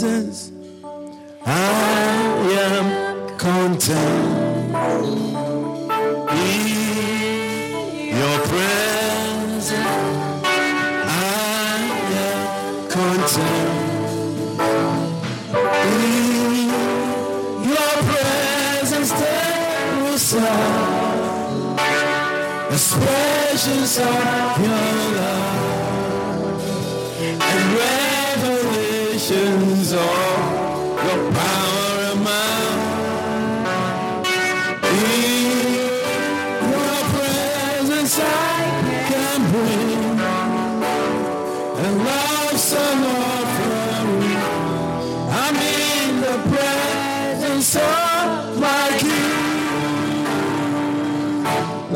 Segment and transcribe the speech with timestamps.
[0.00, 0.50] Presence,
[1.44, 1.52] I
[2.68, 2.86] am
[3.36, 4.74] content.
[6.30, 6.56] In
[8.16, 11.18] your presence, I
[12.16, 13.80] am content.
[15.84, 16.68] In
[17.68, 20.34] your presence, there is
[22.72, 24.79] expressions of your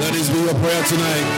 [0.00, 1.37] Let this be your prayer tonight.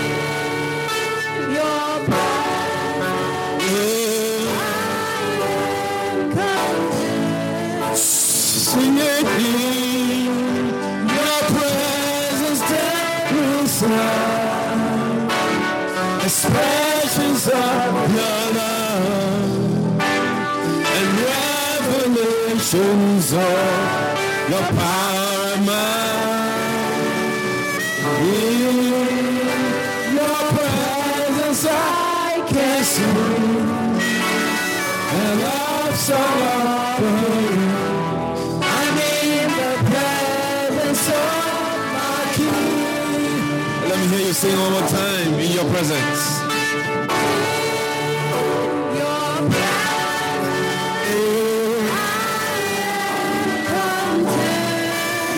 [45.80, 46.41] Presence.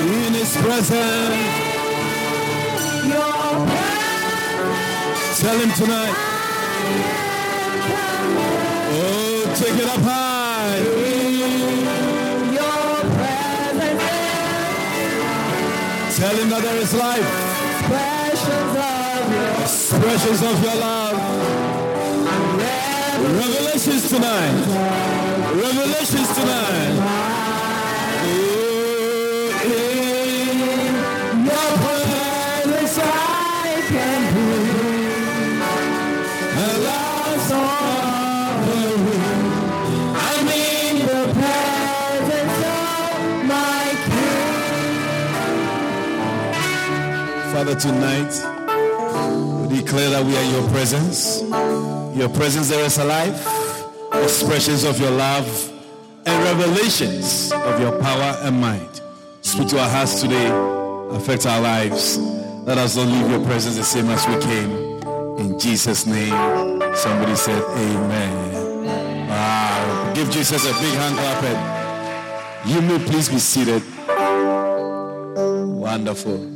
[0.00, 1.42] In his presence.
[5.38, 6.14] Tell him tonight.
[8.94, 10.82] Oh, take it up high.
[16.16, 18.21] Tell him that there is life.
[19.94, 21.16] Expressions of your love.
[23.36, 24.66] Revelations tonight.
[25.54, 27.42] Revelations tonight.
[47.52, 48.51] Father, tonight
[49.92, 51.42] declare that we are your presence.
[52.16, 53.34] Your presence there is alive.
[54.24, 55.46] Expressions of your love
[56.24, 59.02] and revelations of your power and might.
[59.42, 60.48] Speak to our hearts today.
[61.10, 62.16] Affect our lives.
[62.64, 64.70] Let us not leave your presence the same as we came.
[65.38, 66.32] In Jesus' name.
[66.94, 69.28] Somebody said amen.
[69.28, 70.12] Wow.
[70.14, 72.66] Give Jesus a big hand clap.
[72.66, 73.82] You may please be seated.
[75.76, 76.48] Wonderful.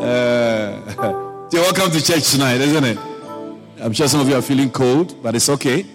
[0.00, 2.98] Uh, you're welcome to church tonight, isn't it?
[3.80, 5.86] I'm sure some of you are feeling cold, but it's okay.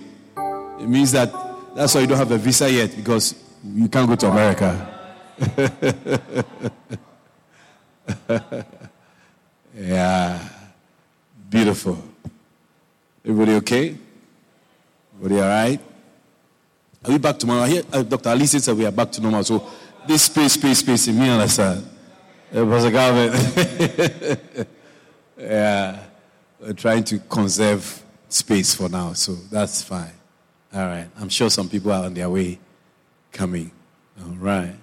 [0.80, 1.32] It means that
[1.76, 4.90] that's why you don't have a visa yet because you can't go to America.
[9.76, 10.50] yeah.
[11.50, 12.04] Beautiful.
[13.24, 13.96] Everybody okay?
[15.16, 15.80] Everybody all right?
[17.06, 17.66] Are we back tomorrow?
[17.66, 18.30] Here, uh, Dr.
[18.30, 19.44] Ali said we are back to normal.
[19.44, 19.70] So
[20.08, 21.88] this space, space, space, in me understand.
[22.52, 22.92] It was a
[25.44, 26.10] government.
[26.62, 26.74] yeah.
[26.74, 30.14] Trying to conserve space for now, so that's fine.
[30.74, 31.08] All right.
[31.20, 32.58] I'm sure some people are on their way
[33.32, 33.72] coming.
[34.22, 34.76] All right.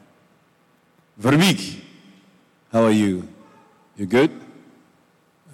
[1.21, 1.81] Verbik,
[2.73, 3.27] how are you?
[3.97, 4.31] You good?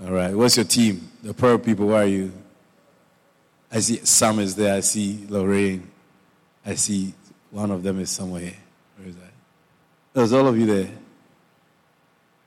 [0.05, 0.35] All right.
[0.35, 1.11] What's your team?
[1.23, 2.33] The prayer people, where are you?
[3.71, 4.75] I see Sam is there.
[4.75, 5.91] I see Lorraine.
[6.65, 7.15] I see
[7.51, 8.53] one of them is somewhere.
[8.97, 9.33] Where is that?
[10.13, 10.91] There's all of you there.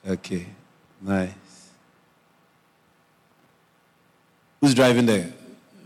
[0.07, 0.45] Okay.
[1.01, 1.31] Nice.
[4.61, 5.31] Who's driving the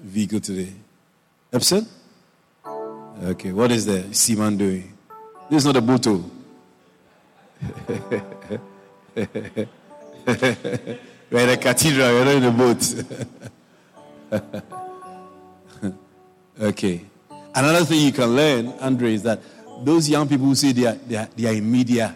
[0.01, 0.73] vehicle today?
[1.51, 1.85] Epson?
[3.23, 3.51] Okay.
[3.51, 4.91] What is the Seaman doing?
[5.49, 6.07] This is not a boat.
[6.07, 6.31] oh.
[11.33, 12.93] We're in a cathedral, we're not in a boat.
[16.61, 17.01] okay.
[17.55, 19.41] Another thing you can learn, Andre, is that
[19.83, 22.15] those young people who say they are, they are, they are in media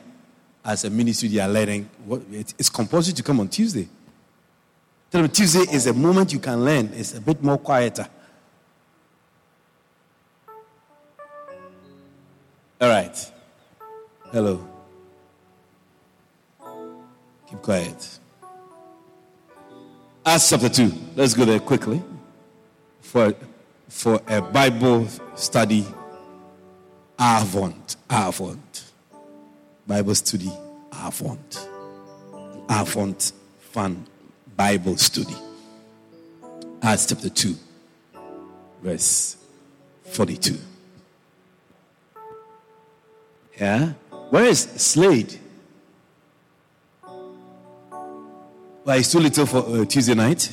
[0.63, 1.89] as a ministry, they are learning.
[2.05, 3.87] What, it's compulsory to come on Tuesday.
[5.09, 6.91] Tell them Tuesday is a moment you can learn.
[6.93, 8.07] It's a bit more quieter.
[12.81, 13.31] All right.
[14.31, 14.67] Hello.
[17.49, 18.19] Keep quiet.
[20.25, 20.91] Acts chapter 2.
[21.15, 22.03] Let's go there quickly
[22.99, 23.33] for,
[23.87, 25.87] for a Bible study.
[27.17, 27.95] Avant.
[28.09, 28.91] Avant.
[29.87, 30.51] Bible study.
[30.91, 31.67] Avant.
[32.69, 33.31] Avant
[33.71, 34.05] fun
[34.57, 35.35] Bible study.
[36.81, 37.55] Acts chapter 2,
[38.81, 39.37] verse
[40.05, 40.57] 42.
[43.59, 43.93] Yeah?
[44.31, 45.39] Where is Slade?
[48.83, 50.51] Well, he's too little for uh, Tuesday night.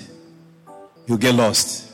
[1.06, 1.90] He'll get lost.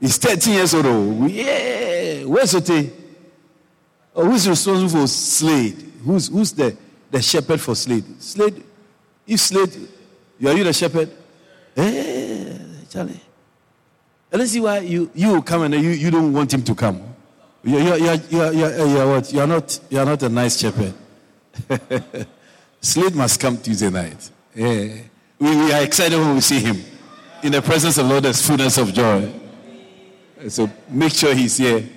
[0.00, 0.86] He's 13 years old.
[0.86, 1.26] Oh.
[1.26, 2.24] Yeah.
[2.24, 2.90] Where's Ote?
[4.14, 5.92] Oh, who's responsible for Slade?
[6.02, 6.74] Who's, who's the,
[7.10, 8.22] the shepherd for Slade?
[8.22, 8.62] Slade,
[9.26, 9.88] if Slade,
[10.42, 11.10] are you the shepherd?
[11.76, 12.56] Eh,
[12.90, 13.20] Charlie.
[14.32, 17.02] And let's see why you, you come and you, you don't want him to come.
[17.62, 19.32] You're, you're, you're, you're, you're, you're, what?
[19.32, 20.94] You're, not, you're not a nice shepherd.
[22.80, 24.30] Slade must come Tuesday night.
[24.54, 24.94] Yeah.
[25.38, 26.82] We, we are excited when we see him.
[27.42, 29.32] In the presence of Lord, there's fullness of joy.
[30.48, 31.88] So make sure he's here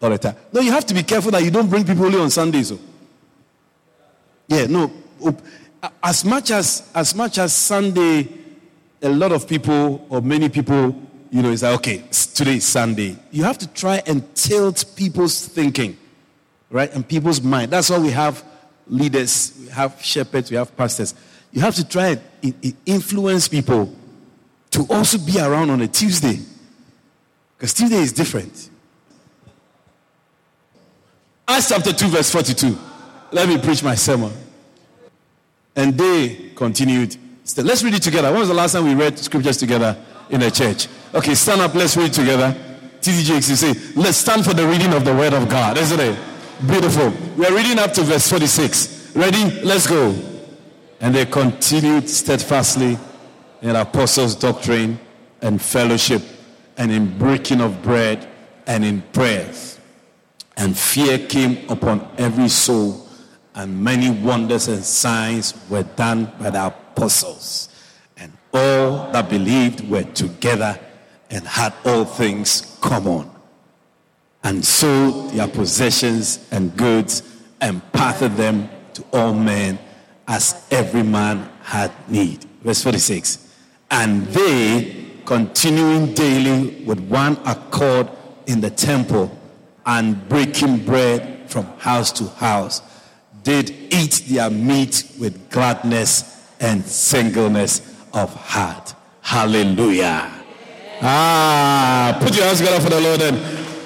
[0.00, 0.36] all the time.
[0.52, 2.68] No, you have to be careful that you don't bring people only on Sundays.
[2.68, 2.78] So.
[2.78, 2.80] Oh.
[4.48, 4.92] Yeah, no.
[6.02, 8.28] As much as as much as Sunday,
[9.04, 10.96] a lot of people or many people,
[11.30, 12.02] you know, it's like, okay,
[12.34, 13.16] today is Sunday.
[13.30, 15.98] You have to try and tilt people's thinking,
[16.70, 16.92] right?
[16.92, 17.70] And people's mind.
[17.70, 18.42] That's why we have
[18.88, 21.14] leaders, we have shepherds, we have pastors.
[21.52, 23.94] You have to try and influence people
[24.70, 26.40] to also be around on a Tuesday.
[27.56, 28.70] Because Tuesday is different.
[31.46, 32.76] Acts chapter 2, verse 42.
[33.32, 34.32] Let me preach my sermon.
[35.76, 37.16] And they continued.
[37.56, 38.30] Let's read it together.
[38.30, 39.96] When was the last time we read scriptures together
[40.30, 40.88] in a church?
[41.12, 41.74] Okay, stand up.
[41.74, 42.56] Let's read it together.
[43.00, 46.18] TDJX, you say, let's stand for the reading of the word of God, isn't it?
[46.66, 47.10] Beautiful.
[47.36, 49.14] We are reading up to verse 46.
[49.14, 49.60] Ready?
[49.60, 50.14] Let's go.
[51.00, 52.96] And they continued steadfastly
[53.60, 54.98] in apostles' doctrine
[55.42, 56.22] and fellowship
[56.78, 58.26] and in breaking of bread
[58.66, 59.78] and in prayers.
[60.56, 63.06] And fear came upon every soul,
[63.54, 66.83] and many wonders and signs were done by the apostles.
[68.16, 70.78] And all that believed were together
[71.30, 73.30] and had all things common.
[74.42, 77.22] And sold their possessions and goods
[77.60, 79.78] and parted them to all men
[80.28, 82.44] as every man had need.
[82.62, 83.38] Verse 46.
[83.90, 88.08] And they, continuing daily with one accord
[88.46, 89.36] in the temple
[89.86, 92.82] and breaking bread from house to house,
[93.42, 97.80] did eat their meat with gladness and singleness
[98.12, 98.94] of heart.
[99.20, 100.30] Hallelujah.
[101.02, 103.36] Ah, put your hands together for the Lord and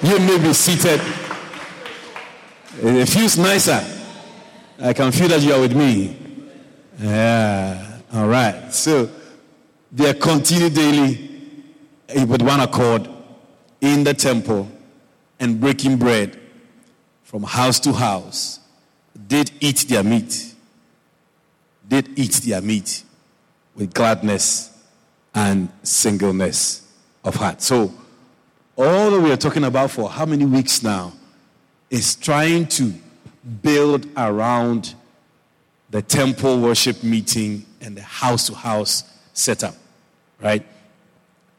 [0.03, 1.01] you may be seated.
[2.81, 3.83] It feels nicer.
[4.79, 6.17] I can feel that you are with me.
[6.99, 7.99] Yeah.
[8.13, 8.73] All right.
[8.73, 9.09] So
[9.91, 11.29] they continue daily
[12.25, 13.09] with one accord
[13.81, 14.69] in the temple
[15.39, 16.39] and breaking bread
[17.23, 18.59] from house to house.
[19.27, 20.48] Did eat their meat.
[21.89, 23.03] Did eat their meat
[23.75, 24.69] with gladness
[25.33, 26.87] and singleness
[27.23, 27.61] of heart.
[27.61, 27.93] So,
[28.75, 31.13] all that we are talking about for how many weeks now
[31.89, 32.93] is trying to
[33.61, 34.93] build around
[35.89, 39.03] the temple worship meeting and the house to house
[39.33, 39.75] setup,
[40.39, 40.65] right?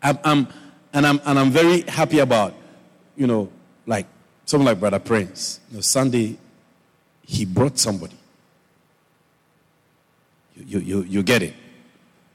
[0.02, 0.48] I'm, I'm,
[0.92, 2.54] and, I'm, and I'm very happy about,
[3.16, 3.50] you know,
[3.86, 4.06] like
[4.44, 5.60] someone like Brother Prince.
[5.70, 6.38] You know, Sunday,
[7.26, 8.16] he brought somebody.
[10.66, 11.54] You, you, you, get it.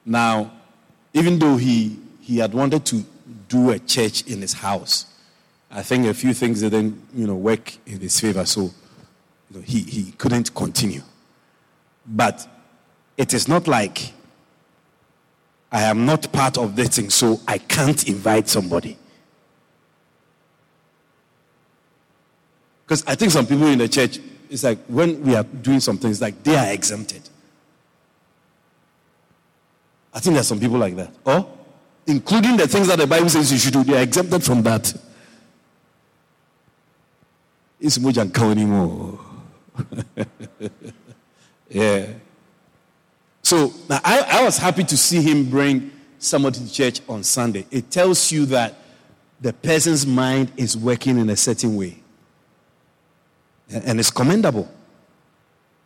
[0.06, 0.52] Now,
[1.14, 3.04] even though he, he had wanted to
[3.48, 5.06] do a church in his house,
[5.72, 8.72] I think a few things didn't, you know, work in his favor, so you
[9.52, 11.02] know, he, he couldn't continue.
[12.06, 12.48] But
[13.18, 14.14] it is not like
[15.72, 18.98] I am not part of this thing, so I can't invite somebody.
[22.86, 25.98] Because I think some people in the church, it's like when we are doing some
[25.98, 27.30] things, like they are exempted.
[30.16, 31.14] I think there's some people like that.
[31.26, 31.46] Or,
[32.08, 34.94] including the things that the Bible says you should do, they are exempted from that.
[37.82, 39.20] It's anymore.
[41.70, 42.08] yeah.
[43.44, 47.66] So now I, I was happy to see him bring somebody to church on Sunday.
[47.70, 48.74] It tells you that
[49.42, 52.00] the person's mind is working in a certain way.
[53.70, 54.72] And it's commendable.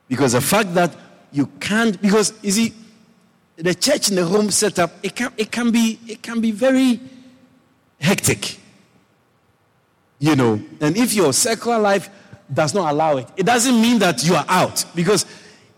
[0.07, 0.95] Because the fact that
[1.31, 2.73] you can't, because you see,
[3.59, 6.99] the church in the home setup, it can, it can, be, it can be very
[7.99, 8.57] hectic.
[10.19, 12.09] You know, and if your secular life
[12.53, 14.85] does not allow it, it doesn't mean that you are out.
[14.95, 15.25] Because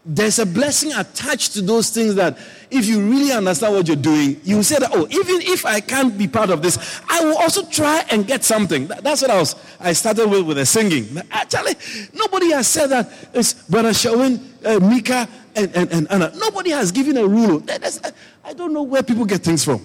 [0.03, 2.38] there's a blessing attached to those things that
[2.71, 6.17] if you really understand what you're doing, you say that, oh, even if I can't
[6.17, 8.88] be part of this, I will also try and get something.
[8.88, 11.21] That's what I was, I started with, with the singing.
[11.29, 11.75] Actually,
[12.13, 13.11] nobody has said that.
[13.33, 16.25] It's Brother Shawin, uh, Mika, and, and, and Anna.
[16.25, 17.63] Uh, nobody has given a rule.
[17.70, 18.12] Uh,
[18.43, 19.81] I don't know where people get things from.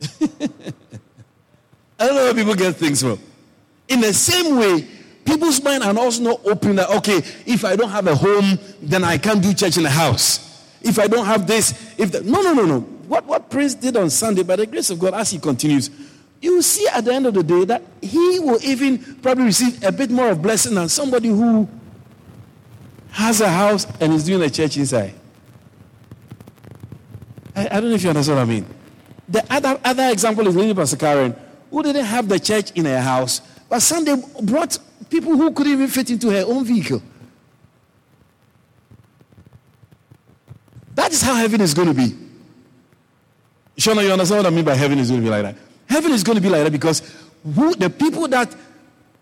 [0.20, 3.18] I don't know where people get things from.
[3.88, 4.86] In the same way,
[5.24, 9.04] people's mind are also not open that, okay, if I don't have a home, then
[9.04, 10.40] I can't do church in the house.
[10.82, 12.80] If I don't have this, if no, no, no, no.
[12.80, 15.90] What, what Prince did on Sunday, by the grace of God, as he continues,
[16.40, 19.92] you see at the end of the day that he will even probably receive a
[19.92, 21.68] bit more of blessing than somebody who
[23.14, 25.14] has a house and is doing a church inside.
[27.54, 28.66] I, I don't know if you understand what I mean.
[29.28, 31.34] The other, other example is Lady Pastor Karen,
[31.70, 34.76] who didn't have the church in her house, but Sunday brought
[35.10, 37.00] people who couldn't even fit into her own vehicle.
[40.96, 42.16] That is how heaven is going to be.
[43.76, 45.56] Shona, you understand what I mean by heaven is going to be like that?
[45.88, 47.00] Heaven is going to be like that because
[47.54, 48.54] who, the people that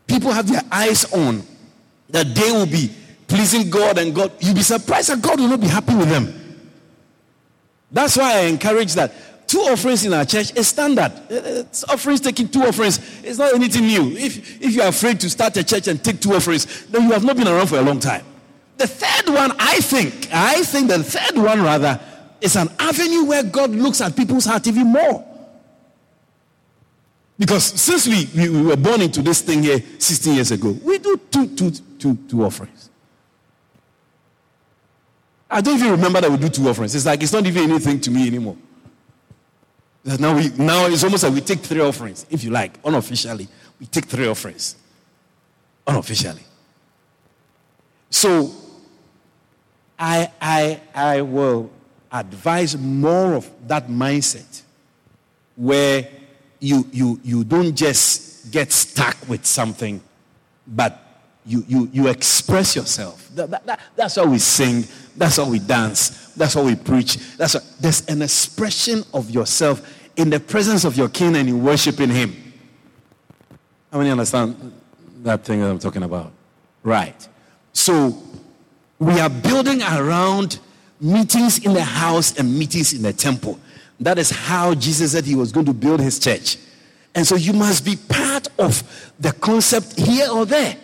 [0.06, 1.42] people have their eyes on,
[2.08, 2.90] that they will be
[3.32, 6.34] pleasing God and God, you'll be surprised that God will not be happy with them.
[7.90, 9.12] That's why I encourage that
[9.46, 11.12] two offerings in our church is standard.
[11.30, 13.00] It's offerings taking two offerings.
[13.24, 14.16] It's not anything new.
[14.16, 17.24] If, if you're afraid to start a church and take two offerings, then you have
[17.24, 18.24] not been around for a long time.
[18.76, 22.00] The third one, I think, I think the third one rather
[22.40, 25.24] is an avenue where God looks at people's heart even more.
[27.38, 30.98] Because since we, we, we, were born into this thing here 16 years ago, we
[30.98, 32.81] do two, two, two, two offerings.
[35.52, 36.94] I don't even remember that we do two offerings.
[36.94, 38.56] It's like it's not even anything to me anymore.
[40.04, 43.46] Now, we, now it's almost like we take three offerings, if you like, unofficially.
[43.78, 44.76] We take three offerings.
[45.86, 46.42] Unofficially.
[48.10, 48.50] So,
[49.98, 51.70] I, I, I will
[52.10, 54.62] advise more of that mindset
[55.54, 56.08] where
[56.58, 60.00] you, you, you don't just get stuck with something,
[60.66, 61.01] but
[61.44, 63.28] you, you, you express yourself.
[63.34, 64.84] That, that, that, that's how we sing,
[65.16, 67.16] that's how we dance, that's how we preach.
[67.36, 72.10] That's there's an expression of yourself in the presence of your king and in worshiping
[72.10, 72.36] him.
[73.90, 74.72] How many understand
[75.22, 76.32] that thing that I'm talking about?
[76.82, 77.28] Right.
[77.72, 78.22] So
[78.98, 80.60] we are building around
[81.00, 83.58] meetings in the house and meetings in the temple.
[84.00, 86.56] That is how Jesus said he was going to build his church.
[87.14, 88.82] And so you must be part of
[89.20, 90.76] the concept here or there.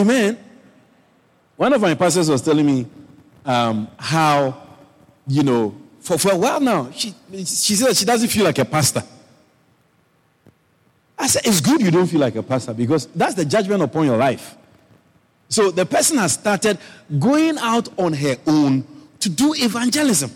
[0.00, 0.38] Amen.
[1.56, 2.86] One of my pastors was telling me
[3.44, 4.56] um, how,
[5.26, 8.64] you know, for, for a while now, she, she said she doesn't feel like a
[8.64, 9.02] pastor.
[11.18, 14.06] I said, it's good you don't feel like a pastor because that's the judgment upon
[14.06, 14.56] your life.
[15.48, 16.78] So the person has started
[17.18, 18.86] going out on her own
[19.20, 20.30] to do evangelism.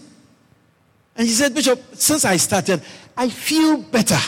[1.14, 2.82] And she said, Bishop, since I started,
[3.16, 4.18] I feel better.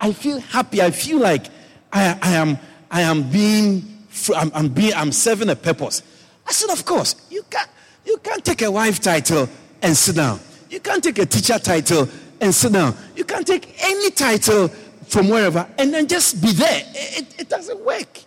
[0.00, 0.82] I feel happy.
[0.82, 1.46] I feel like
[1.92, 2.58] I, I am,
[2.90, 3.97] I am being,
[4.34, 6.02] I'm, I'm, being, I'm serving a purpose.
[6.46, 7.68] I said, of course, you can't,
[8.04, 9.48] you can't take a wife title
[9.82, 10.40] and sit down.
[10.70, 12.08] You can't take a teacher title
[12.40, 12.94] and sit down.
[13.16, 14.68] You can't take any title
[15.06, 16.82] from wherever and then just be there.
[16.94, 18.18] It, it doesn't work.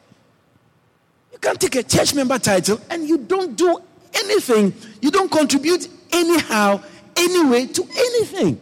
[1.32, 3.82] You can't take a church member title and you don't do
[4.14, 4.74] anything.
[5.02, 6.82] You don't contribute anyhow,
[7.16, 8.62] anyway, to anything.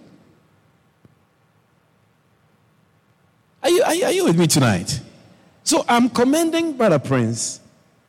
[3.62, 5.02] Are you, are you, are you with me tonight?
[5.64, 7.60] So I'm commending Brother Prince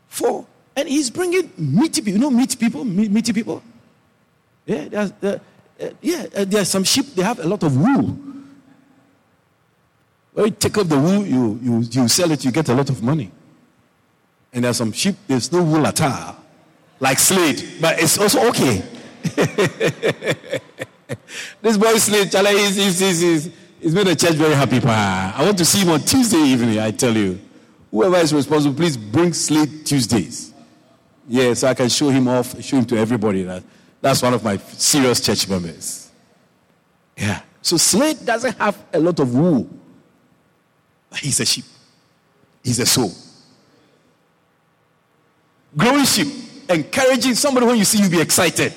[0.09, 2.13] for, and he's bringing meaty people.
[2.15, 3.63] You know, meaty people, meaty people.
[4.67, 5.39] Yeah, there's, uh,
[5.81, 7.15] uh, yeah, uh, are some sheep.
[7.15, 8.19] They have a lot of wool.
[10.33, 12.89] When you take off the wool, you, you, you sell it, you get a lot
[12.89, 13.31] of money.
[14.53, 16.37] And there's some sheep, there's no wool at all,
[16.99, 18.83] like Slade, but it's also okay.
[21.63, 24.81] this boy Slade, Charlie, he's, he's, he's, he's, he's made the church very happy.
[24.81, 25.35] Pa.
[25.37, 27.41] I want to see him on Tuesday evening, I tell you.
[27.91, 30.53] Whoever is responsible, please bring Slade Tuesdays.
[31.29, 33.43] Yeah, so I can show him off, show him to everybody.
[33.45, 33.63] That,
[34.01, 36.11] that's one of my serious church members.
[37.17, 37.41] Yeah.
[37.63, 39.69] So Slade doesn't have a lot of wool.
[41.17, 41.65] He's a sheep.
[42.63, 43.13] He's a soul.
[45.77, 46.29] Growing sheep,
[46.69, 48.73] encouraging somebody when you see you be excited.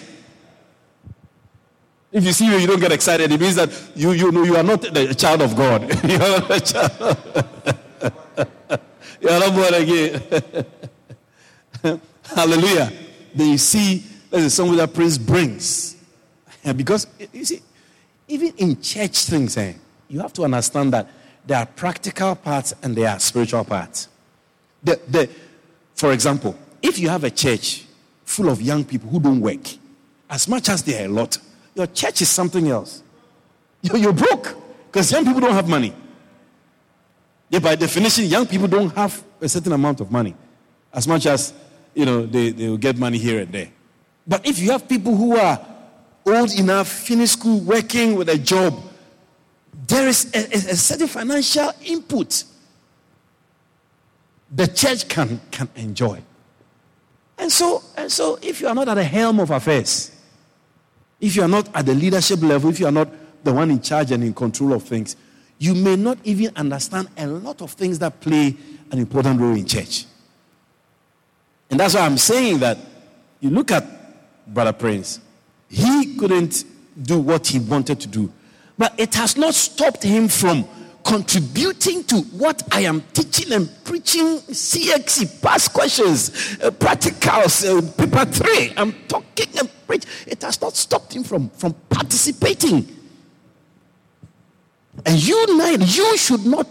[2.13, 4.55] If you see you, you don't get excited, it means that you, you know you
[4.55, 5.81] are not a child of God.
[6.07, 7.17] you are not a child.
[9.19, 10.21] you are not born again.
[12.23, 12.91] Hallelujah.
[13.33, 15.95] Then you see there's a song that praise brings.
[16.63, 17.61] And because you see,
[18.27, 19.73] even in church things, eh,
[20.07, 21.09] you have to understand that
[21.47, 24.07] there are practical parts and there are spiritual parts.
[24.83, 25.29] The, the,
[25.95, 27.85] for example, if you have a church
[28.23, 29.65] full of young people who don't work,
[30.29, 31.39] as much as there are a lot,
[31.75, 33.03] your church is something else.
[33.81, 35.93] You're, broke because young people don't have money.
[37.49, 40.35] Yeah, by definition, young people don't have a certain amount of money,
[40.93, 41.53] as much as
[41.93, 43.69] you know they, they will get money here and there.
[44.25, 45.59] But if you have people who are
[46.25, 48.81] old enough, finished school, working with a job,
[49.87, 52.45] there is a, a, a certain financial input
[54.53, 56.21] the church can, can enjoy.
[57.37, 60.11] And so, and so, if you are not at the helm of affairs,
[61.23, 63.07] if you are not at the leadership level, if you are not
[63.45, 65.15] the one in charge and in control of things,
[65.57, 68.53] you may not even understand a lot of things that play
[68.91, 70.05] an important role in church.
[71.71, 72.77] And that's why I'm saying that
[73.39, 73.85] you look at
[74.53, 75.21] Brother Prince,
[75.69, 76.65] he couldn't
[77.01, 78.29] do what he wanted to do,
[78.77, 80.67] but it has not stopped him from
[81.03, 86.29] contributing to what I am teaching and preaching CXC, past questions,
[86.63, 88.73] uh, practicals, uh, paper three.
[88.77, 90.05] I'm talking and preach.
[90.25, 92.87] It has not stopped him from, from participating.
[95.05, 96.67] And you, nine, you should not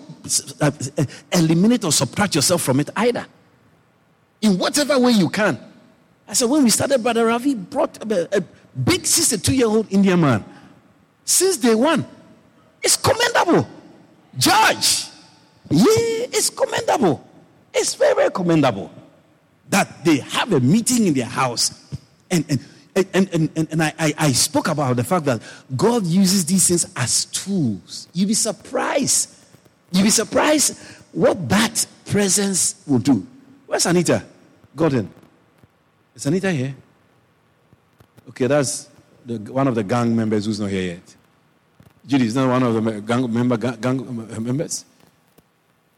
[0.61, 3.27] uh, uh, eliminate or subtract yourself from it either.
[4.41, 5.59] In whatever way you can.
[6.27, 8.43] I said, when we started, Brother Ravi brought a, a
[8.79, 10.45] big 62 year old Indian man.
[11.25, 12.07] Since day one,
[12.83, 13.69] it's commendable.
[14.37, 15.09] Judge,
[15.71, 17.27] yeah, it's commendable.
[17.75, 18.91] It's very, very commendable
[19.69, 21.97] that they have a meeting in their house.
[22.31, 22.61] And, and,
[23.15, 25.41] and, and, and, and I, I, I spoke about the fact that
[25.77, 28.09] God uses these things as tools.
[28.13, 29.35] You'll be surprised.
[29.91, 30.79] You'll be surprised
[31.13, 33.27] what that presence will do.
[33.67, 34.25] Where's Anita?
[34.77, 35.11] Gordon.
[36.15, 36.75] Is Anita here?
[38.29, 38.89] Okay, that's
[39.25, 41.17] the, one of the gang members who's not here yet.
[42.07, 44.85] Judy is not one of the gang, member, gang members?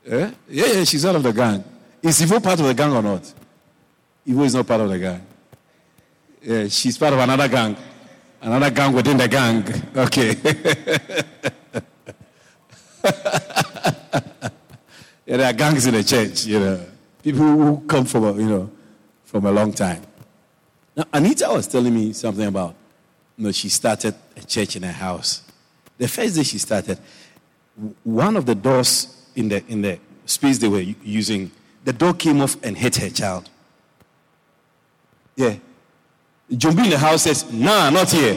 [0.07, 0.31] Yeah?
[0.49, 1.65] yeah, yeah, she's one of the gang.
[2.03, 3.33] Is Ivo part of the gang or not?
[4.29, 5.27] Ivo is not part of the gang.
[6.43, 7.75] Yeah, she's part of another gang.
[8.43, 9.65] Another gang within the gang.
[9.97, 10.37] Okay.
[15.25, 16.85] yeah, there are gangs in the church, you know.
[17.23, 18.71] People who come from, a, you know,
[19.25, 20.03] from a long time.
[20.95, 22.75] Now, Anita was telling me something about,
[23.39, 25.44] you know, she started a church in her house.
[26.05, 26.99] The first day she started,
[28.03, 31.51] one of the doors in the, in the space they were using,
[31.83, 33.49] the door came off and hit her child.
[35.35, 35.57] Yeah.
[36.53, 38.35] Jumbi in the house says, nah, not here.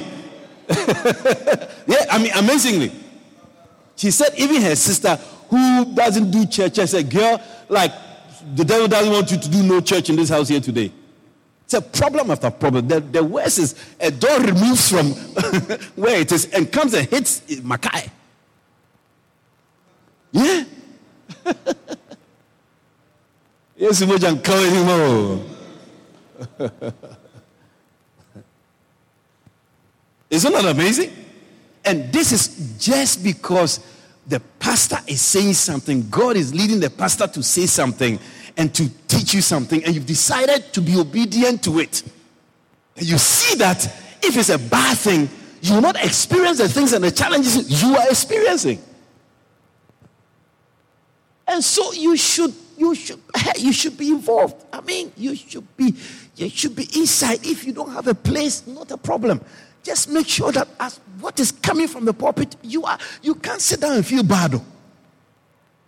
[0.70, 2.90] yeah, I mean, amazingly.
[3.98, 5.18] She said, even her sister,
[5.50, 7.92] who doesn't do church, I said, girl, like,
[8.56, 10.90] the devil doesn't want you to do no church in this house here today.
[11.68, 12.88] It's a problem after problem.
[12.88, 15.08] The, the worst is a door removes from
[16.02, 18.10] where it is and comes and hits Makai.
[20.32, 20.64] Yeah.
[23.76, 25.44] yes, Mojan anymore.
[30.30, 31.12] Isn't that amazing?
[31.84, 33.82] And this is just because
[34.26, 36.10] the pastor is saying something.
[36.10, 38.18] God is leading the pastor to say something
[38.58, 42.04] and to teach you something, and you've decided to be obedient to it.
[42.98, 43.86] And you see that
[44.24, 45.30] if it's a bad thing,
[45.62, 48.82] you will not experience the things and the challenges you are experiencing.
[51.48, 53.20] And so you should you should
[53.58, 54.66] you should be involved.
[54.74, 55.94] I mean, you should be
[56.36, 57.46] you should be inside.
[57.46, 59.42] If you don't have a place, not a problem.
[59.84, 63.62] Just make sure that as what is coming from the pulpit, you are you can't
[63.62, 64.60] sit down and feel bad.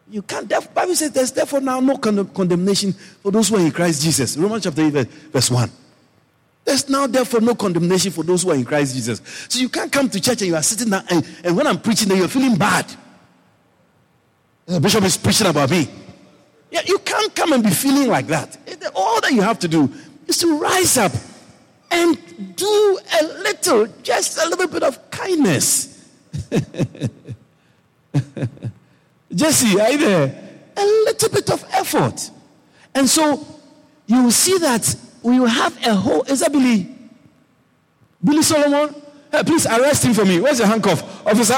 [0.09, 0.49] You can't.
[0.73, 4.35] Bible says there's therefore now no condemnation for those who are in Christ Jesus.
[4.37, 4.91] Romans chapter 8,
[5.31, 5.69] verse 1.
[6.65, 9.21] There's now therefore no condemnation for those who are in Christ Jesus.
[9.49, 11.79] So you can't come to church and you are sitting there and, and when I'm
[11.79, 12.85] preaching, you're feeling bad.
[14.65, 15.87] The bishop is preaching about me.
[16.71, 18.57] Yeah, you can't come and be feeling like that.
[18.95, 19.91] All that you have to do
[20.27, 21.11] is to rise up
[21.91, 26.07] and do a little, just a little bit of kindness.
[29.33, 30.49] Jesse, are you there?
[30.75, 32.31] A little bit of effort.
[32.95, 33.45] And so
[34.07, 36.23] you will see that we will have a whole.
[36.23, 36.87] Is that Billy?
[38.23, 38.95] Billy Solomon?
[39.31, 40.39] Hey, please arrest him for me.
[40.39, 41.03] Where's the handcuff?
[41.25, 41.53] Officer,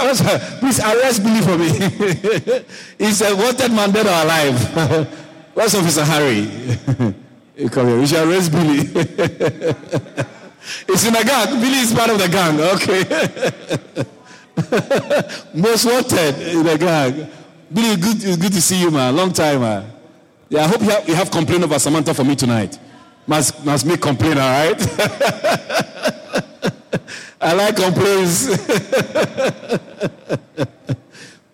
[0.59, 1.69] please arrest Billy for me.
[2.97, 5.17] He's a wanted man dead or alive.
[5.53, 6.47] Where's Officer Harry?
[7.69, 7.99] Come here.
[7.99, 8.79] We should arrest Billy.
[10.87, 11.59] it's in a gang.
[11.61, 12.59] Billy is part of the gang.
[12.59, 13.03] Okay.
[15.53, 17.29] Most wanted in the gang.
[17.73, 19.15] Billy, good, it's good to see you, man.
[19.15, 19.89] Long time, man.
[20.49, 22.77] Yeah, I hope you have, you have complaint over Samantha for me tonight.
[23.25, 24.75] Must, must make complaint, all right?
[27.39, 28.49] I like complaints.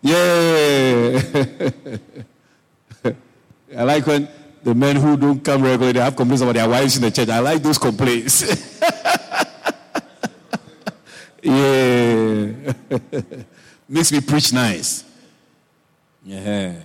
[0.02, 1.22] yeah.
[3.78, 4.28] I like when
[4.64, 7.30] the men who don't come regularly they have complaints about their wives in the church.
[7.30, 8.42] I like those complaints.
[11.44, 12.74] yeah.
[13.88, 15.07] Makes me preach nice.
[16.28, 16.82] Yeah.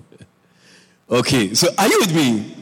[1.10, 2.54] okay, so are you with me?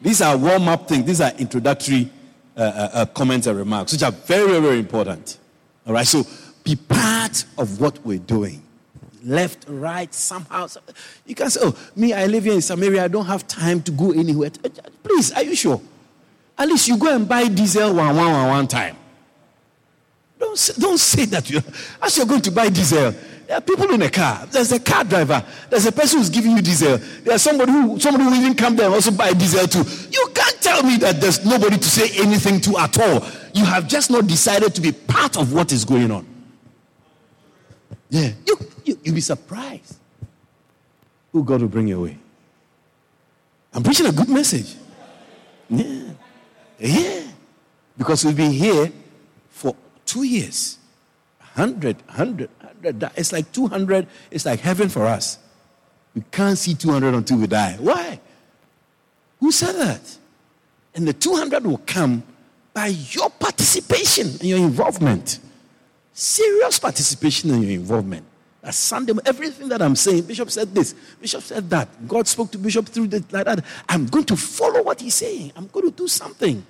[0.00, 2.08] These are warm up things, these are introductory
[2.56, 5.38] uh, uh, uh, comments and remarks, which are very, very, very important.
[5.84, 6.22] All right, so
[6.62, 8.62] be part of what we're doing.
[9.24, 10.68] Left, right, somehow.
[11.26, 13.90] You can say, Oh, me, I live here in Samaria, I don't have time to
[13.90, 14.50] go anywhere.
[15.02, 15.80] Please, are you sure?
[16.56, 18.96] At least you go and buy diesel one, one, one, one time.
[20.38, 21.50] Don't say, don't say that.
[21.50, 21.60] You,
[22.00, 23.12] as you're going to buy diesel,
[23.52, 24.46] there are people in a car.
[24.50, 25.44] There's a car driver.
[25.68, 26.96] There's a person who's giving you diesel.
[27.22, 29.84] There's somebody who somebody who even come there and also buy diesel too.
[30.10, 33.22] You can't tell me that there's nobody to say anything to at all.
[33.52, 36.26] You have just not decided to be part of what is going on.
[38.08, 38.30] Yeah.
[38.46, 39.98] You, you, you'll be surprised
[41.30, 42.16] who God will bring your way.
[43.74, 44.76] I'm preaching a good message.
[45.68, 46.04] Yeah.
[46.78, 47.22] Yeah.
[47.98, 48.90] Because we've been here
[49.50, 50.78] for two years.
[51.54, 52.61] 100, 100, 100.
[52.82, 54.06] It's like 200.
[54.30, 55.38] It's like heaven for us.
[56.14, 57.76] We can't see 200 until we die.
[57.78, 58.20] Why?
[59.40, 60.18] Who said that?
[60.94, 62.22] And the 200 will come
[62.74, 65.38] by your participation and your involvement.
[66.12, 68.26] Serious participation and your involvement.
[68.60, 72.06] That Sunday, everything that I'm saying, Bishop said this, Bishop said that.
[72.06, 73.64] God spoke to Bishop through this, like that.
[73.88, 75.52] I'm going to follow what he's saying.
[75.56, 76.64] I'm going to do something.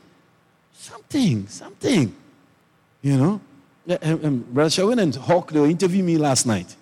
[0.73, 2.15] Something, something.
[3.03, 3.41] You know?
[3.89, 6.77] Um, um, Brother Sherwin and Hawk, they were interviewing me last night.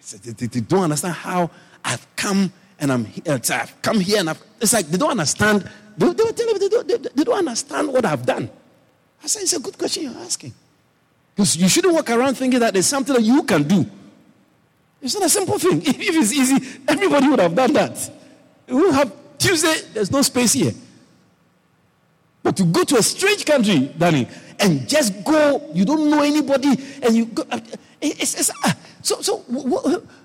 [0.00, 1.50] Said, they, they, don't understand how
[1.84, 3.24] I've come and I'm here.
[3.26, 5.68] Uh, I've come here and I've, it's like they don't understand.
[5.96, 8.48] They, they were telling me they don't, they, they don't understand what I've done.
[9.22, 10.54] I said, it's a good question you're asking.
[11.34, 13.84] Because you shouldn't walk around thinking that there's something that you can do.
[15.02, 15.82] It's not a simple thing.
[15.86, 18.10] If, it's easy, everybody would have done that.
[18.66, 20.72] We have Tuesday, there's no space here.
[22.42, 24.28] But to go to a strange country, Danny,
[24.60, 25.70] and just go.
[25.72, 27.44] You don't know anybody, and you go.
[27.50, 27.60] Uh,
[28.00, 29.44] it's, it's, uh, so, so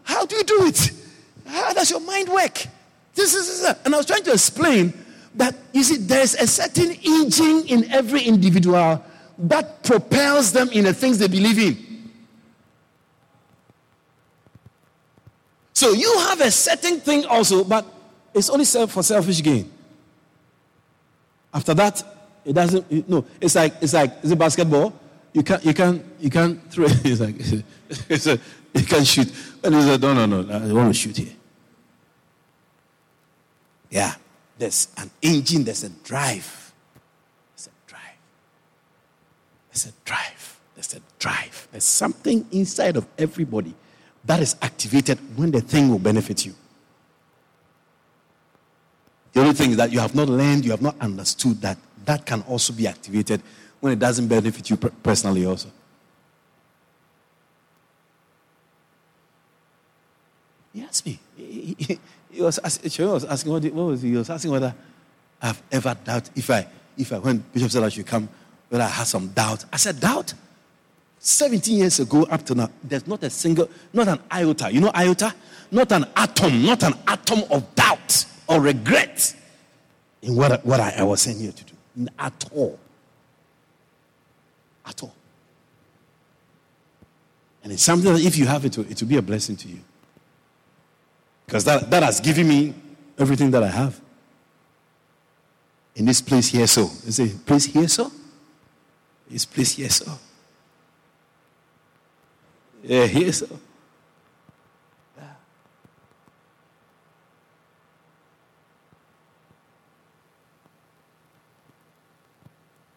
[0.04, 0.92] how do you do it?
[1.46, 2.66] How does your mind work?
[3.16, 4.94] This is, uh, and I was trying to explain
[5.36, 9.04] that you see, there's a certain engine in every individual
[9.38, 12.12] that propels them in the things they believe in.
[15.74, 17.86] So you have a certain thing also, but
[18.34, 19.72] it's only for selfish gain.
[21.54, 22.04] After that,
[22.46, 22.86] it doesn't.
[22.90, 24.94] It, no, it's like it's like is it basketball?
[25.34, 27.06] You can't you can't you can't throw it.
[27.06, 27.36] It's like
[28.10, 28.40] it's a,
[28.74, 29.32] you can't shoot.
[29.64, 31.34] And he said, no no no, I want to shoot here.
[33.90, 34.16] Yeah,
[34.58, 35.64] there's an engine.
[35.64, 36.74] There's a drive.
[37.56, 38.02] There's a drive.
[39.72, 40.60] There's a drive.
[40.76, 41.68] There's a drive.
[41.72, 43.74] There's something inside of everybody
[44.26, 46.56] that is activated when the thing will benefit you.
[49.34, 52.26] The only thing is that you have not learned, you have not understood that that
[52.26, 53.42] can also be activated
[53.80, 55.70] when it doesn't benefit you personally also.
[60.74, 61.20] He asked me.
[61.36, 62.00] He, he,
[62.32, 64.10] he was, asking, was asking what, was he?
[64.10, 64.74] he was asking whether
[65.42, 66.66] I've ever doubt if I
[66.98, 68.30] if I when Bishop said I should come
[68.70, 69.66] whether I had some doubt.
[69.72, 70.34] I said doubt.
[71.20, 74.72] 17 years ago up to now, there's not a single, not an iota.
[74.74, 75.34] You know iota?
[75.72, 79.36] Not an atom, not an atom of doubt or regret
[80.22, 81.73] in what, what I, I was saying here to do
[82.18, 82.80] at all.
[84.86, 85.14] At all.
[87.64, 89.80] And it's something that if you have it, it will be a blessing to you.
[91.46, 92.74] Because that, that has given me
[93.18, 94.00] everything that I have.
[95.96, 96.90] In this place here, so.
[97.06, 98.12] Is it place here, so?
[99.30, 100.12] This place here, so.
[102.84, 103.48] Yeah, here, so.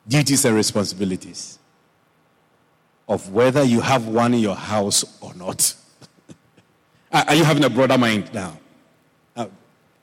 [0.08, 1.58] Duties and responsibilities
[3.08, 5.74] of whether you have one in your house or not.
[7.12, 8.58] Are you having a broader mind now?
[9.36, 9.46] Uh,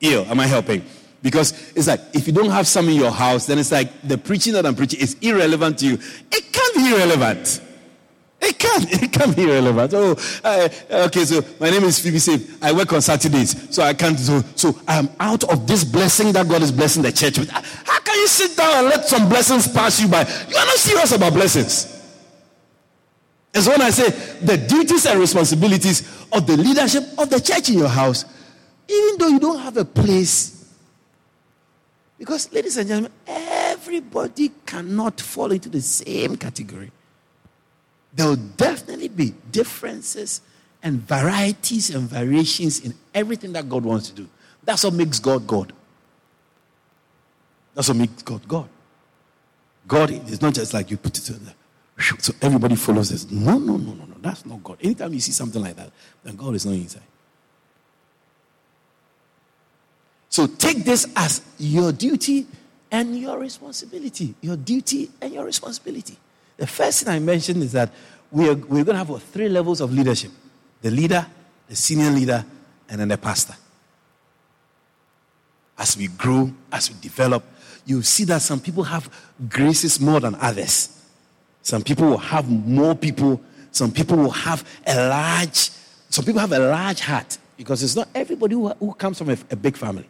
[0.00, 0.84] ill, am I helping?
[1.22, 4.18] Because it's like if you don't have some in your house, then it's like the
[4.18, 5.94] preaching that I'm preaching is irrelevant to you.
[5.94, 7.60] It can't be irrelevant.
[8.54, 9.02] It can't.
[9.02, 9.94] It can't be irrelevant.
[9.94, 10.68] Oh, uh,
[11.06, 11.24] okay.
[11.24, 12.62] So my name is Phoebe Save.
[12.62, 14.18] I work on Saturdays, so I can't.
[14.18, 17.50] So, so I'm out of this blessing that God is blessing the church with.
[17.50, 20.22] How can you sit down and let some blessings pass you by?
[20.22, 21.90] You are not serious about blessings.
[23.54, 27.78] So when I say the duties and responsibilities of the leadership of the church in
[27.78, 28.24] your house,
[28.88, 30.72] even though you don't have a place,
[32.18, 36.90] because ladies and gentlemen, everybody cannot fall into the same category.
[38.14, 40.40] There will definitely be differences
[40.82, 44.28] and varieties and variations in everything that God wants to do.
[44.62, 45.72] That's what makes God God.
[47.74, 48.68] That's what makes God God.
[49.86, 51.40] God is not just like you put it in.
[52.18, 53.30] So everybody follows this.
[53.30, 54.14] No, no, no, no, no.
[54.20, 54.78] That's not God.
[54.82, 55.90] Anytime you see something like that,
[56.22, 57.02] then God is not inside.
[60.28, 62.46] So take this as your duty
[62.90, 64.34] and your responsibility.
[64.40, 66.16] Your duty and your responsibility.
[66.56, 67.90] The first thing I mentioned is that
[68.30, 70.30] we are, we're going to have three levels of leadership
[70.82, 71.26] the leader,
[71.66, 72.44] the senior leader,
[72.90, 73.54] and then the pastor.
[75.78, 77.42] As we grow, as we develop,
[77.86, 79.10] you see that some people have
[79.48, 81.02] graces more than others.
[81.62, 83.40] Some people will have more people.
[83.70, 85.70] Some people will have a large,
[86.10, 89.38] some people have a large heart because it's not everybody who, who comes from a,
[89.50, 90.08] a big family.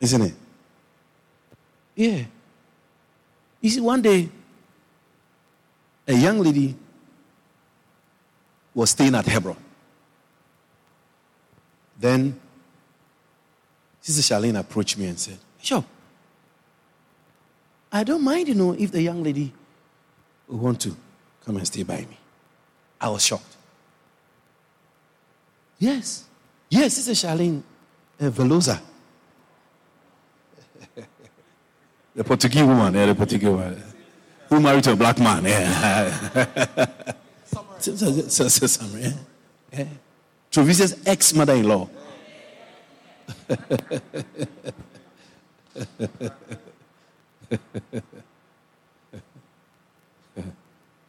[0.00, 0.34] Isn't it?
[1.94, 2.24] Yeah.
[3.60, 4.28] You see, one day,
[6.06, 6.74] a young lady
[8.74, 9.56] was staying at Hebron.
[11.98, 12.40] Then
[14.00, 15.84] Sister Charlene approached me and said, Sure.
[17.92, 19.52] I don't mind, you know, if the young lady
[20.48, 20.96] will want to
[21.44, 22.18] come and stay by me.
[23.00, 23.56] I was shocked.
[25.78, 26.24] Yes.
[26.70, 27.62] Yes, Sister Charlene
[28.20, 28.80] uh, Velosa.
[32.14, 33.91] the Portuguese woman, yeah, the Portuguese woman
[34.52, 35.46] who married to a black man.
[35.46, 36.86] Yeah.
[37.78, 39.14] Summary.
[39.72, 39.86] Yeah.
[41.06, 41.88] ex mother in law.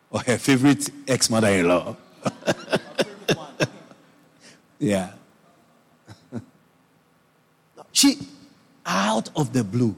[0.10, 1.97] or her favorite ex mother in law.
[4.79, 5.12] yeah.
[7.91, 8.19] she,
[8.86, 9.97] out of the blue.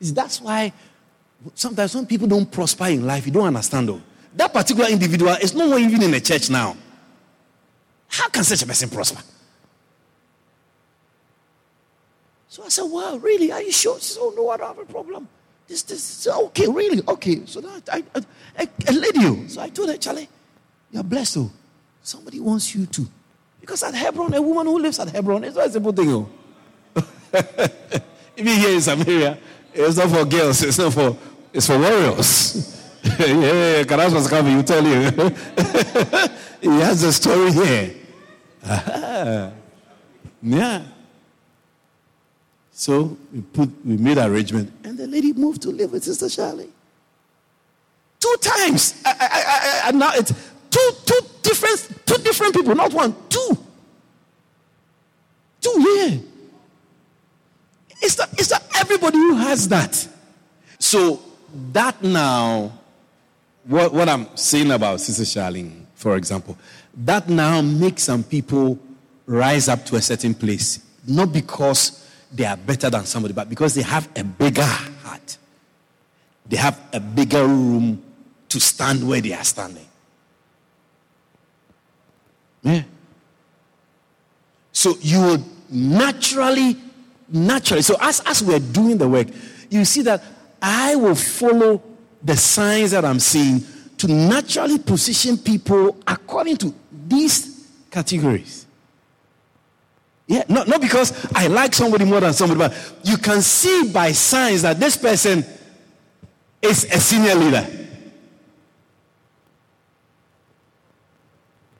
[0.00, 0.74] Is that's why
[1.54, 4.02] sometimes when people don't prosper in life, you don't understand though.
[4.34, 6.76] That particular individual is no more even in the church now.
[8.08, 9.22] How can such a person prosper?
[12.48, 13.50] So I said, Well, really?
[13.50, 13.98] Are you sure?
[13.98, 15.26] She said, Oh, no, I don't have a problem.
[15.66, 17.02] This, this, okay, really?
[17.08, 17.46] Okay.
[17.46, 18.22] So that I, I,
[18.58, 19.48] I, I led you.
[19.48, 20.28] So I told her, Charlie,
[20.90, 21.50] you're blessed, though.
[22.02, 23.08] Somebody wants you to.
[23.58, 26.28] Because at Hebron, a woman who lives at Hebron, it's not a simple thing, oh.
[28.36, 29.38] Even here in Samaria,
[29.72, 31.16] it's not for girls, it's not for
[31.52, 32.78] it's for warriors.
[33.04, 35.10] yeah, Karas was coming, you tell you.
[36.60, 37.94] he has a story here.
[40.42, 40.82] yeah.
[42.70, 46.70] So we put we made arrangement, and the lady moved to live with Sister Charlie.
[48.18, 49.02] Two times.
[49.04, 50.32] I, I, I, now it's
[50.70, 53.58] two two different two different people, not one, two.
[55.60, 56.18] Two, yeah.
[58.00, 60.08] It's not, it's not everybody who has that.
[60.78, 61.20] So
[61.72, 62.72] that now,
[63.64, 66.56] what, what I'm saying about Sister Charlene, for example,
[66.94, 68.78] that now makes some people
[69.26, 73.74] rise up to a certain place, not because they are better than somebody, but because
[73.74, 75.36] they have a bigger heart.
[76.48, 78.02] They have a bigger room
[78.48, 79.86] to stand where they are standing.
[82.62, 82.82] Yeah.
[84.72, 86.76] So you would naturally,
[87.28, 89.28] naturally, so as, as we're doing the work,
[89.70, 90.22] you see that
[90.62, 91.82] I will follow
[92.22, 93.64] the signs that I'm seeing
[93.98, 96.72] to naturally position people according to
[97.08, 98.66] these categories.
[100.28, 104.12] Yeah, not, not because I like somebody more than somebody, but you can see by
[104.12, 105.44] signs that this person
[106.62, 107.66] is a senior leader.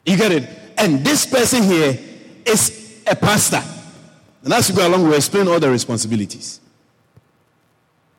[0.05, 0.49] You get it?
[0.77, 1.99] And this person here
[2.45, 3.63] is a pastor.
[4.43, 6.61] And as we go along, we'll explain all the responsibilities.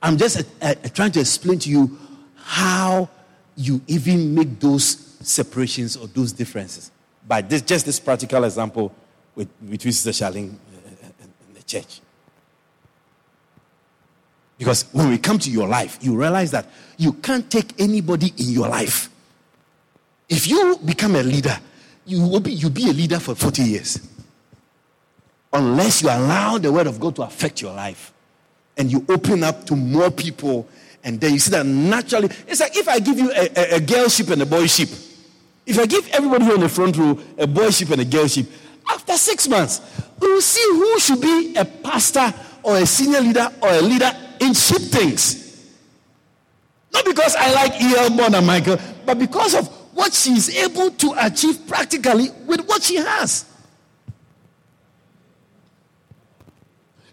[0.03, 1.97] I'm just uh, uh, trying to explain to you
[2.35, 3.09] how
[3.55, 6.91] you even make those separations or those differences.
[7.25, 8.93] By this, just this practical example
[9.33, 12.01] with, between Sister Charlene uh, and the church.
[14.57, 18.49] Because when we come to your life, you realize that you can't take anybody in
[18.49, 19.09] your life.
[20.27, 21.57] If you become a leader,
[22.05, 23.99] you will be, you'll be a leader for 40 years.
[25.53, 28.12] unless you allow the word of God to affect your life
[28.77, 30.67] and you open up to more people
[31.03, 33.79] and then you see that naturally it's like if i give you a, a, a
[33.79, 34.63] girl and a boy
[35.65, 38.27] if i give everybody here in the front row a boy and a girl
[38.89, 39.81] after six months
[40.19, 42.33] we will see who should be a pastor
[42.63, 44.09] or a senior leader or a leader
[44.39, 45.71] in sheep things.
[46.93, 50.91] Not because i like el more than michael but because of what she is able
[50.91, 53.45] to achieve practically with what she has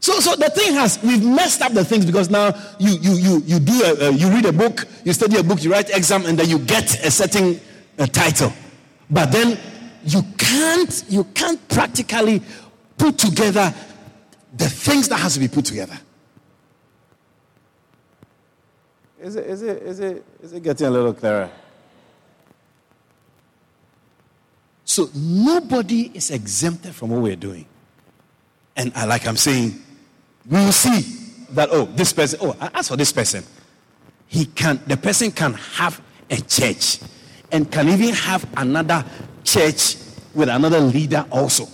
[0.01, 3.43] So, so the thing has we've messed up the things because now you you you
[3.45, 6.25] you do a, uh, you read a book, you study a book, you write exam,
[6.25, 7.61] and then you get a certain
[7.99, 8.51] uh, title,
[9.11, 9.59] but then
[10.05, 12.43] you can't you can't practically
[12.97, 13.75] put together
[14.57, 15.99] the things that has to be put together.
[19.21, 21.51] Is it is it is it is it getting a little clearer?
[24.87, 27.67] So nobody is exempted from what we're doing.
[28.77, 29.81] And I, like I'm saying,
[30.51, 31.01] we will see
[31.51, 33.45] that, oh, this person, oh, as for this person,
[34.27, 36.99] he can, the person can have a church
[37.53, 39.05] and can even have another
[39.45, 39.97] church
[40.35, 41.67] with another leader also.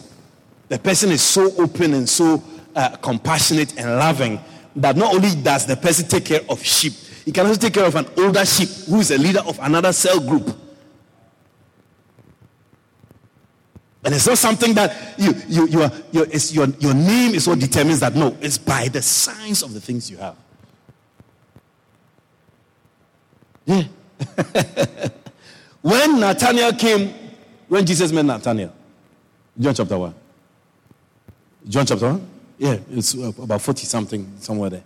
[0.69, 2.43] The person is so open and so
[2.75, 4.41] uh, compassionate and loving
[4.77, 6.93] that not only does the person take care of sheep,
[7.25, 9.93] he can also take care of an older sheep who is a leader of another
[9.93, 10.55] cell group.
[14.07, 17.59] And it's not something that you, you, you are, it's your, your name is what
[17.59, 18.15] determines that.
[18.15, 20.37] No, it's by the signs of the things you have.
[23.65, 23.83] Yeah.
[25.83, 27.13] when Nathaniel came,
[27.67, 28.73] when Jesus met Nathaniel,
[29.59, 30.15] John chapter 1.
[31.69, 32.29] John chapter 1?
[32.59, 34.85] Yeah, it's about 40 something, somewhere there.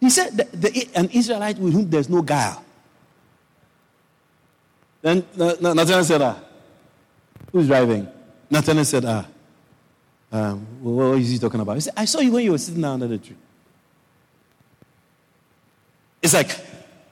[0.00, 2.64] He said, the, the, an Israelite with whom there's no guile.
[5.02, 6.38] Then Nathaniel said, ah,
[7.52, 8.15] who's driving?
[8.50, 9.26] Nathaniel said, Ah,
[10.32, 11.74] um, what is he talking about?
[11.74, 13.36] He said, I saw you when you were sitting down under the tree.
[16.22, 16.50] It's like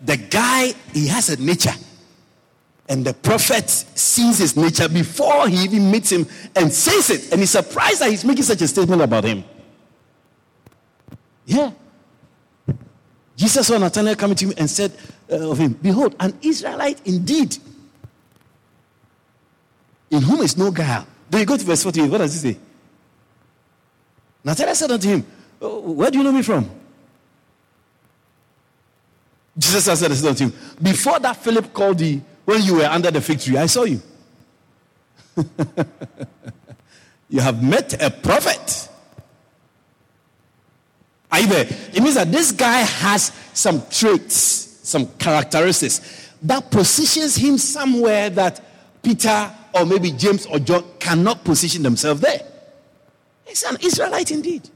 [0.00, 1.74] the guy, he has a nature.
[2.88, 7.32] And the prophet sees his nature before he even meets him and says it.
[7.32, 9.44] And he's surprised that he's making such a statement about him.
[11.46, 11.70] Yeah.
[13.36, 14.92] Jesus saw Nathanael coming to him and said
[15.30, 17.56] uh, of him, Behold, an Israelite indeed,
[20.10, 21.06] in whom is no guile.
[21.28, 22.10] Then you go to verse 48.
[22.10, 22.58] What does he say?
[24.44, 25.26] Nathanael said unto him,
[25.60, 26.68] oh, Where do you know me from?
[29.56, 33.10] Jesus answered and said unto him, Before that Philip called thee, when you were under
[33.10, 34.02] the fig tree, I saw you.
[37.28, 38.88] you have met a prophet.
[41.32, 41.66] Are you there?
[41.92, 48.62] It means that this guy has some traits, some characteristics that positions him somewhere that
[49.02, 52.40] Peter or maybe James or John cannot position themselves there.
[53.46, 54.68] It's an Israelite indeed.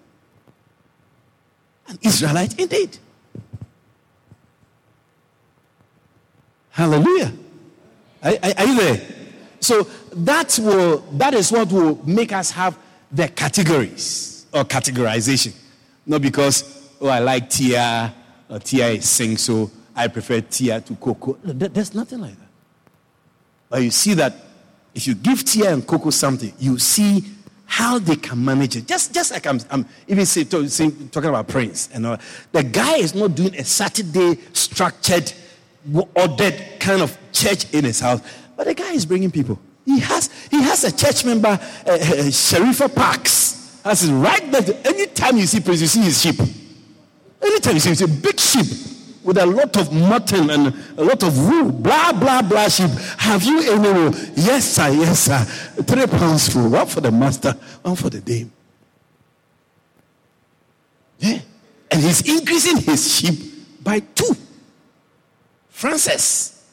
[1.89, 2.99] An Israelite indeed.
[6.71, 7.33] Hallelujah.
[8.23, 9.01] Are, are, you there?
[9.61, 9.85] So
[10.15, 12.79] that will that is what will make us have
[13.11, 15.57] the categories or categorization.
[16.07, 18.15] Not because oh I like Tia
[18.49, 21.39] or Tia is sing so I prefer Tia to Coco.
[21.43, 22.49] There's nothing like that.
[23.71, 24.35] But you see that
[24.99, 27.25] if you give Tia and Coco something, you see
[27.67, 28.89] how they can manage it.
[28.89, 32.19] Just, just like I'm, I'm even say, to, say, talking about Prince and all.
[32.51, 35.33] The guy is not doing a Saturday structured,
[36.17, 38.21] ordered kind of church in his house,
[38.57, 39.61] but the guy is bringing people.
[39.85, 41.99] He has, he has a church member, uh, uh,
[42.35, 43.79] Sharifa Parks.
[43.85, 44.81] That's right there.
[44.85, 46.41] Anytime you see Prince, you see his sheep.
[47.41, 48.67] Anytime you see, it's a big sheep
[49.29, 52.89] with a lot of mutton and a lot of wool, blah, blah, blah sheep.
[53.19, 54.11] Have you any wool?
[54.35, 55.45] Yes, sir, yes, sir.
[55.83, 56.71] Three pounds full.
[56.71, 58.51] One for the master, one for the dame.
[61.19, 61.41] Yeah.
[61.91, 64.35] And he's increasing his sheep by two.
[65.69, 66.65] Francis.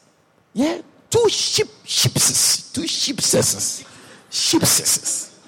[0.54, 0.80] Yeah.
[1.10, 2.72] Two sheep, sheepses.
[2.72, 3.84] Two sheepses.
[4.30, 5.38] Sheepses.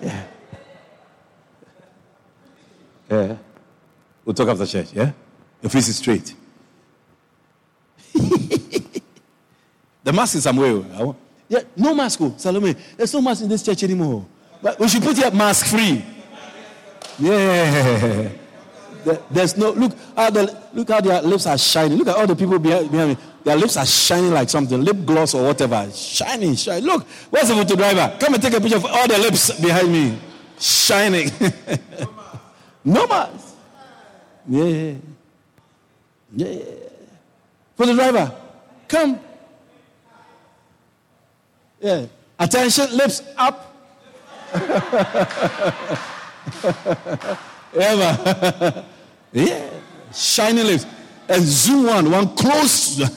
[0.00, 0.22] Yeah.
[3.10, 3.36] Yeah.
[4.24, 5.12] We'll talk after church, yeah?
[5.66, 6.32] Your face is straight.
[10.04, 10.70] the mask is somewhere.
[10.94, 11.16] Oh.
[11.48, 12.76] Yeah, no mask, oh, Salome.
[12.96, 14.24] There's no mask in this church anymore.
[14.62, 16.04] But we should put here mask free.
[17.18, 18.28] Yeah.
[19.28, 21.98] There's no look how the look how their lips are shining.
[21.98, 23.16] Look at all the people behind, behind me.
[23.42, 25.90] Their lips are shining like something, lip gloss or whatever.
[25.90, 26.84] Shining, shining.
[26.84, 28.16] Look, where's the driver?
[28.20, 30.16] Come and take a picture of all the lips behind me.
[30.60, 31.28] Shining.
[32.84, 33.56] no mask.
[34.48, 34.94] Yeah.
[36.34, 36.58] Yeah.
[37.76, 38.34] For the driver,
[38.88, 39.20] come.
[41.80, 42.06] Yeah.
[42.38, 43.74] Attention, lips up.
[47.74, 48.84] Ever.
[49.32, 49.70] yeah.
[50.12, 50.86] Shiny lips.
[51.28, 53.00] And zoom one, one close.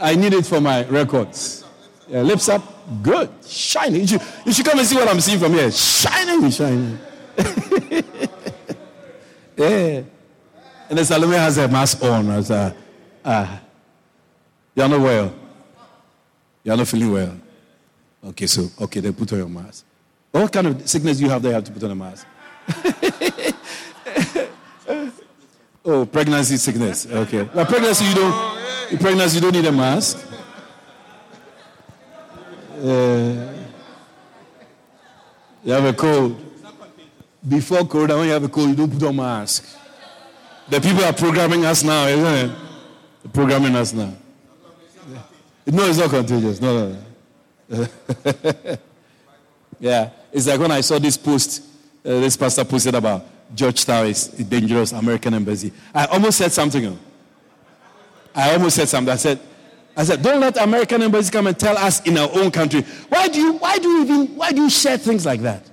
[0.00, 1.64] I need it for my records.
[2.08, 2.62] Yeah, lips up.
[3.02, 3.30] Good.
[3.44, 4.02] Shining.
[4.02, 5.70] You should, you should come and see what I'm seeing from here.
[5.70, 6.98] Shining, shining.
[9.56, 10.02] yeah.
[10.88, 12.30] And the Salome has a mask on.
[12.30, 12.74] A,
[13.24, 13.60] ah,
[14.74, 15.34] you're not well.
[16.64, 17.38] You're not feeling well.
[18.24, 19.84] Okay, so, okay, then put on your mask.
[20.30, 22.26] What kind of sickness do you have that you have to put on a mask?
[25.84, 27.06] oh, pregnancy sickness.
[27.06, 27.48] Okay.
[27.54, 30.26] Now, pregnancy, you don't, pregnancy, you don't need a mask.
[32.80, 33.54] Uh,
[35.64, 36.44] you have a cold.
[37.46, 39.77] Before corona, when you have a cold, you don't put on a mask.
[40.70, 42.56] The people are programming us now, isn't it?
[43.22, 44.12] They're programming us now.
[45.66, 46.60] No, it's not contagious.
[46.60, 46.96] No,
[47.68, 47.86] no,
[49.78, 51.62] yeah, it's like when I saw this post,
[52.04, 55.72] uh, this pastor posted about Georgetown is a dangerous American embassy.
[55.94, 56.98] I almost said something.
[58.34, 59.12] I almost said something.
[59.12, 59.40] I said,
[59.96, 62.82] I said, don't let American embassy come and tell us in our own country.
[63.08, 65.67] Why do you, why do you even, why do you share things like that?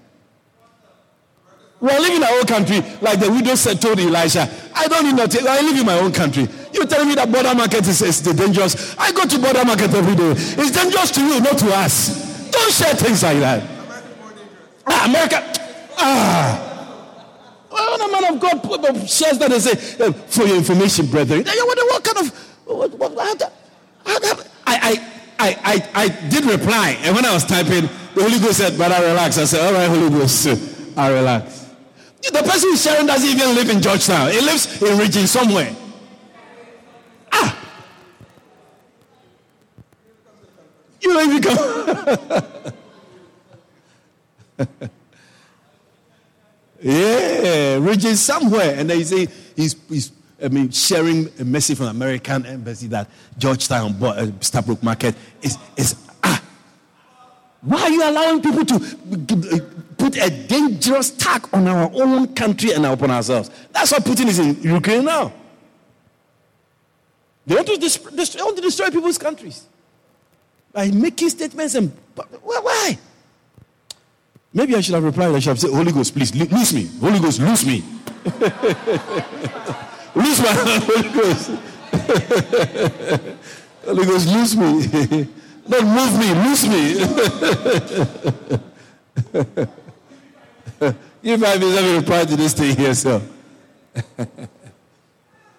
[1.81, 4.49] We're living in our own country, like the widow said, told Elisha.
[4.73, 5.45] I don't need nothing.
[5.47, 6.47] I live in my own country.
[6.73, 8.97] You're telling me that Bourda market is, is dangerous.
[8.97, 10.31] I go to Bourda market every day.
[10.31, 12.49] It's dangerous to you, not to us.
[12.49, 13.63] Don't share things like that.
[14.87, 15.43] Ah, America.
[15.97, 16.75] Ah.
[17.71, 21.77] Well, when a man of God shares that and say, for your information, brethren, what,
[21.77, 22.33] what kind of,
[22.65, 23.49] what, what, I,
[24.05, 28.77] I, I, I, I did reply, and when I was typing, the Holy Ghost said,
[28.77, 29.37] Brother, relax.
[29.37, 30.47] I said, All right, Holy Ghost,
[30.95, 31.64] I relax.
[32.31, 35.75] The person who's sharing doesn't even live in Georgetown, he lives in region somewhere.
[37.31, 37.57] Ah!
[41.01, 41.57] You don't even come.
[46.81, 48.75] yeah, region somewhere.
[48.79, 50.11] And they say he's, he's
[50.43, 53.07] I mean, sharing a message from American embassy that
[53.37, 56.41] Georgetown uh, Stabroek Market is, is ah.
[57.61, 58.79] Why are you allowing people to
[60.05, 63.49] put a dangerous tag on our own country and upon ourselves?
[63.71, 65.33] That's what Putin is in Ukraine now.
[67.47, 69.65] They want to, destroy, want to destroy people's countries
[70.71, 71.91] by making statements and
[72.43, 72.97] why?
[74.53, 75.35] Maybe I should have replied.
[75.35, 76.87] I should have said, "Holy Ghost, please lose me.
[77.01, 77.83] Holy Ghost, lose me."
[80.15, 81.51] Lose my Holy Ghost.
[83.85, 84.87] Holy Ghost, lose me.
[85.69, 86.95] Don't move me, lose me.
[91.21, 93.21] you might be having a reply to this thing here, so.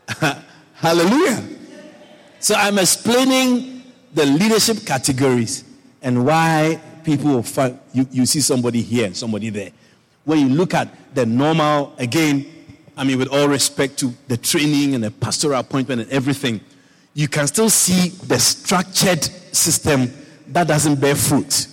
[0.74, 1.42] Hallelujah.
[2.38, 5.64] So I'm explaining the leadership categories
[6.02, 9.70] and why people will find you, you see somebody here, and somebody there.
[10.24, 12.46] When you look at the normal, again,
[12.96, 16.60] I mean, with all respect to the training and the pastoral appointment and everything,
[17.14, 20.12] you can still see the structured system
[20.48, 21.68] that doesn't bear fruit.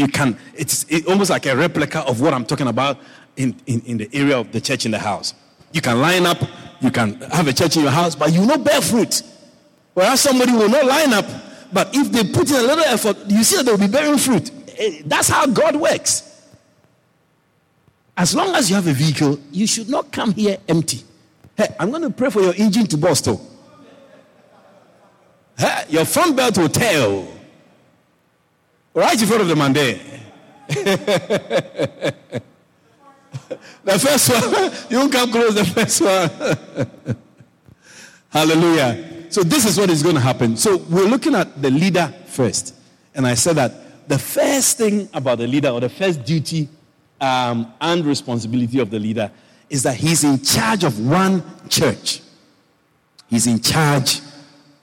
[0.00, 2.96] You can, it's it, almost like a replica of what I'm talking about
[3.36, 5.34] in, in, in the area of the church in the house.
[5.72, 6.38] You can line up,
[6.80, 9.22] you can have a church in your house, but you will not bear fruit.
[9.92, 11.26] Whereas somebody will not line up,
[11.70, 14.16] but if they put in a little effort, you see that they will be bearing
[14.16, 14.50] fruit.
[14.78, 16.48] Eh, that's how God works.
[18.16, 21.02] As long as you have a vehicle, you should not come here empty.
[21.58, 23.28] Hey, I'm going to pray for your engine to burst.
[25.58, 27.39] Hey, your front belt will tell.
[28.92, 30.00] Right in front of the man there.
[33.84, 37.16] the first one, you come close the first one.
[38.30, 39.30] Hallelujah.
[39.30, 40.56] So, this is what is going to happen.
[40.56, 42.74] So, we're looking at the leader first.
[43.14, 46.68] And I said that the first thing about the leader, or the first duty
[47.20, 49.30] um, and responsibility of the leader
[49.68, 52.22] is that he's in charge of one church.
[53.28, 54.20] He's in charge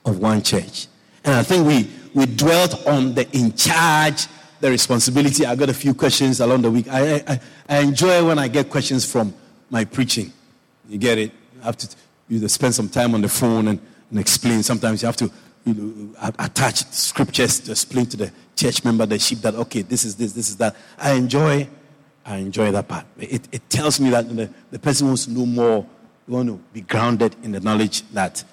[0.05, 0.87] of one church.
[1.25, 4.25] And I think we, we dwelt on the in charge,
[4.59, 5.45] the responsibility.
[5.45, 6.87] I got a few questions along the week.
[6.89, 7.39] I, I,
[7.69, 9.35] I enjoy when I get questions from
[9.69, 10.33] my preaching.
[10.89, 11.31] You get it?
[11.55, 11.95] You have to
[12.27, 14.63] you spend some time on the phone and, and explain.
[14.63, 15.31] Sometimes you have to
[15.63, 20.03] you know, attach scriptures to explain to the church member, the sheep, that, okay, this
[20.03, 20.75] is this, this is that.
[20.97, 21.67] I enjoy
[22.25, 23.05] I enjoy that part.
[23.19, 25.85] It, it tells me that the, the person wants to know more,
[26.27, 28.43] want to be grounded in the knowledge that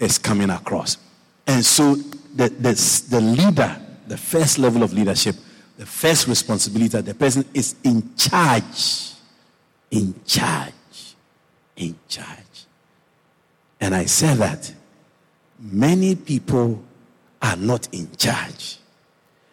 [0.00, 0.98] is coming across.
[1.46, 1.96] And so
[2.34, 3.76] the, the, the leader,
[4.06, 5.36] the first level of leadership,
[5.78, 9.12] the first responsibility that the person is in charge.
[9.90, 10.72] In charge.
[11.76, 12.66] In charge.
[13.80, 14.72] And I say that
[15.58, 16.82] many people
[17.40, 18.78] are not in charge.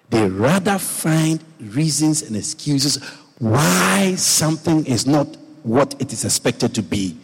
[0.09, 2.97] They rather find reasons and excuses
[3.39, 5.27] why something is not
[5.63, 7.17] what it is expected to be,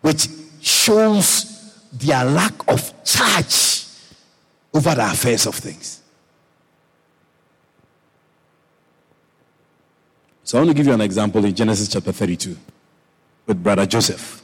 [0.00, 0.28] which
[0.60, 3.87] shows their lack of charge
[4.78, 6.00] over the affairs of things.
[10.44, 12.56] So I want to give you an example in Genesis chapter 32
[13.44, 14.40] with brother Joseph.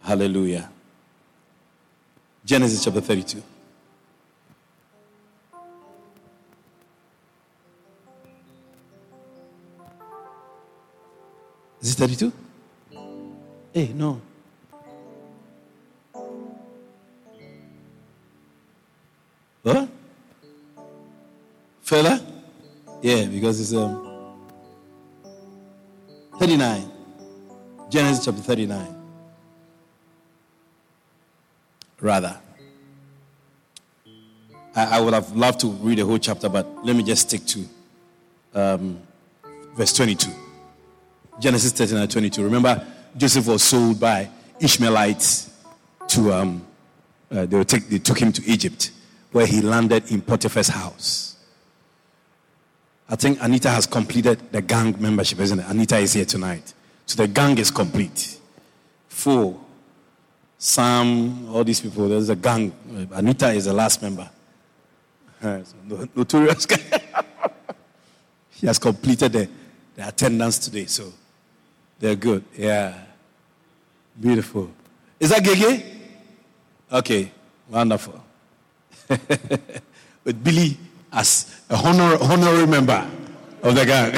[0.00, 0.70] Hallelujah.
[2.44, 3.42] Genesis chapter 32.
[11.80, 12.45] Is it 32?
[13.76, 14.22] Hey, no.
[19.62, 19.90] What?
[21.82, 22.26] Fella?
[23.02, 24.32] Yeah, because it's um
[26.38, 26.90] 39.
[27.90, 28.96] Genesis chapter 39.
[32.00, 32.40] Rather.
[34.74, 37.44] I, I, would have loved to read the whole chapter, but let me just stick
[37.44, 37.64] to
[38.54, 39.02] um,
[39.74, 40.30] verse 22.
[41.38, 42.42] Genesis 39 22.
[42.42, 42.86] Remember,
[43.16, 44.28] Joseph was sold by
[44.60, 45.50] Ishmaelites
[46.08, 46.66] to, um,
[47.30, 48.90] uh, they, take, they took him to Egypt,
[49.32, 51.36] where he landed in Potiphar's house.
[53.08, 55.66] I think Anita has completed the gang membership, isn't it?
[55.68, 56.74] Anita is here tonight.
[57.06, 58.38] So the gang is complete.
[59.08, 59.60] Four.
[60.58, 62.72] Sam, all these people, there's a gang.
[63.12, 64.28] Anita is the last member.
[66.16, 66.78] Notorious guy.
[68.50, 69.48] he has completed the,
[69.94, 71.12] the attendance today, so
[71.98, 72.44] they're good.
[72.56, 73.05] Yeah.
[74.20, 74.70] Beautiful.
[75.20, 75.82] Is that Gege?
[76.92, 77.30] Okay,
[77.68, 78.22] wonderful.
[80.24, 80.76] With Billy
[81.12, 83.08] as a honor, honorary member
[83.62, 84.12] of the gang.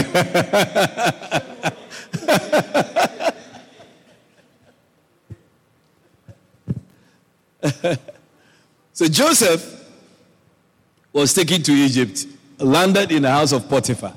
[8.92, 9.78] so Joseph
[11.12, 12.26] was taken to Egypt,
[12.59, 14.14] landed in the house of Potiphar.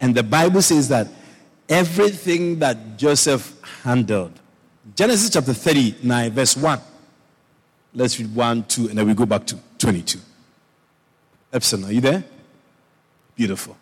[0.00, 1.08] And the Bible says that
[1.68, 4.38] everything that Joseph handled,
[4.94, 6.80] Genesis chapter 39, verse 1.
[7.94, 10.18] Let's read 1, 2, and then we go back to 22.
[11.52, 12.24] Epson, are you there?
[13.36, 13.76] Beautiful.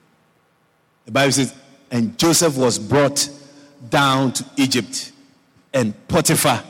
[1.05, 1.55] The Bible says,
[1.91, 3.29] and Joseph was brought
[3.91, 5.13] down to Egypt,
[5.75, 6.63] and Potiphar,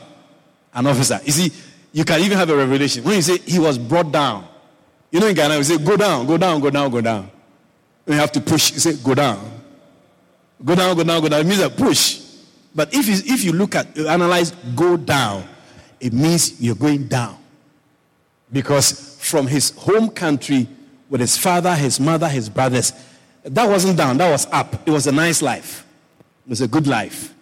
[0.73, 1.19] an officer.
[1.23, 1.51] You see,
[1.91, 3.03] you can even have a revelation.
[3.03, 4.47] When you say he was brought down,
[5.11, 7.29] you know in Ghana, we say, go down, go down, go down, go down.
[8.03, 9.61] When you have to push, you say, go down.
[10.63, 11.41] Go down, go down, go down.
[11.41, 12.22] It means a push.
[12.75, 15.47] But if you, if you look at, you analyze, go down,
[15.99, 17.37] it means you're going down.
[18.51, 20.67] Because from his home country,
[21.09, 22.93] with his father, his mother, his brothers,
[23.43, 24.87] that wasn't down, that was up.
[24.87, 25.85] It was a nice life.
[26.45, 27.33] It was a good life.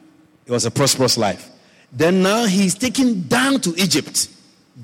[0.46, 1.50] It was a prosperous life.
[1.92, 4.30] Then now he's taken down to Egypt.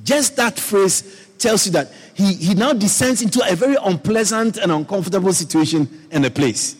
[0.04, 4.72] Just that phrase tells you that he, he now descends into a very unpleasant and
[4.72, 6.76] uncomfortable situation and a place.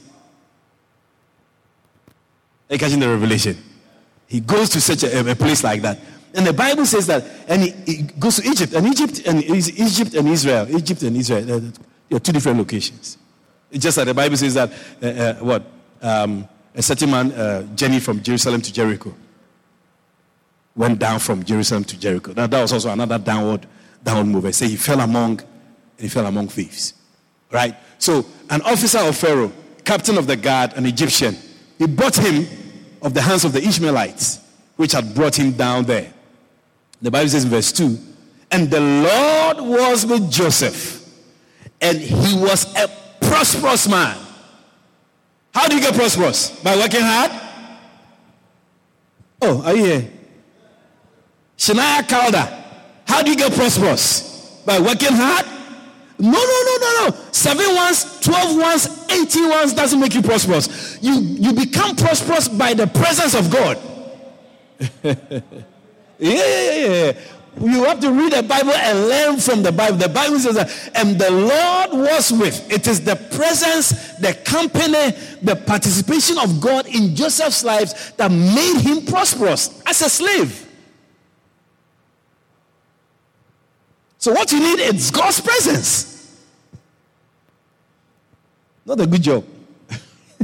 [2.70, 3.58] Are you catching the revelation?
[4.28, 6.00] He goes to such a, a, place like that.
[6.34, 10.14] And the Bible says that, and he, he goes to Egypt, and Egypt and Egypt
[10.14, 11.72] and Israel, Egypt and Israel,
[12.10, 13.18] they're two different locations.
[13.72, 15.64] It's just that the Bible says that uh, uh, what
[16.02, 19.14] um, a certain man uh, journeyed from Jerusalem to Jericho,
[20.76, 22.34] went down from Jerusalem to Jericho.
[22.34, 23.66] That, that was also another downward
[24.04, 24.46] downward move.
[24.46, 25.42] I say he fell among,
[25.98, 26.94] he fell among thieves,
[27.52, 27.76] right?
[27.98, 29.52] So an officer of Pharaoh,
[29.84, 31.36] captain of the guard, an Egyptian,
[31.78, 32.48] he bought him
[33.02, 34.40] of the hands of the Ishmaelites,
[34.76, 36.12] which had brought him down there.
[37.02, 37.98] The Bible says in verse 2
[38.52, 41.08] And the Lord was with Joseph,
[41.80, 42.88] and he was a
[43.22, 44.18] prosperous man.
[45.54, 46.52] How do you get prosperous?
[46.62, 47.32] By working hard?
[49.42, 50.12] Oh, are you here?
[51.58, 52.64] Shania Calder.
[53.08, 54.62] How do you get prosperous?
[54.66, 55.46] By working hard?
[56.20, 57.18] No, no, no, no, no.
[57.32, 60.68] Seven ones, twelve ones, eighteen ones doesn't make you prosperous.
[61.08, 63.78] You you become prosperous by the presence of God.
[65.04, 65.16] yeah,
[66.20, 67.12] yeah, yeah.
[67.62, 69.98] You have to read the Bible and learn from the Bible.
[69.98, 72.70] The Bible says that, and the Lord was with.
[72.70, 78.82] It is the presence, the company, the participation of God in Joseph's life that made
[78.82, 80.68] him prosperous as a slave.
[84.18, 86.44] So what you need is God's presence.
[88.86, 89.46] Not a good job.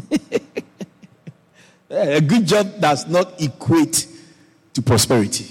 [1.94, 4.08] Eh, a good job does not equate
[4.74, 5.46] to prosperity.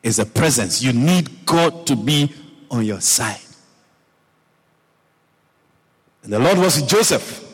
[0.00, 0.80] It's a presence.
[0.80, 2.32] You need God to be
[2.70, 3.40] on your side.
[6.22, 7.44] And the Lord was Joseph,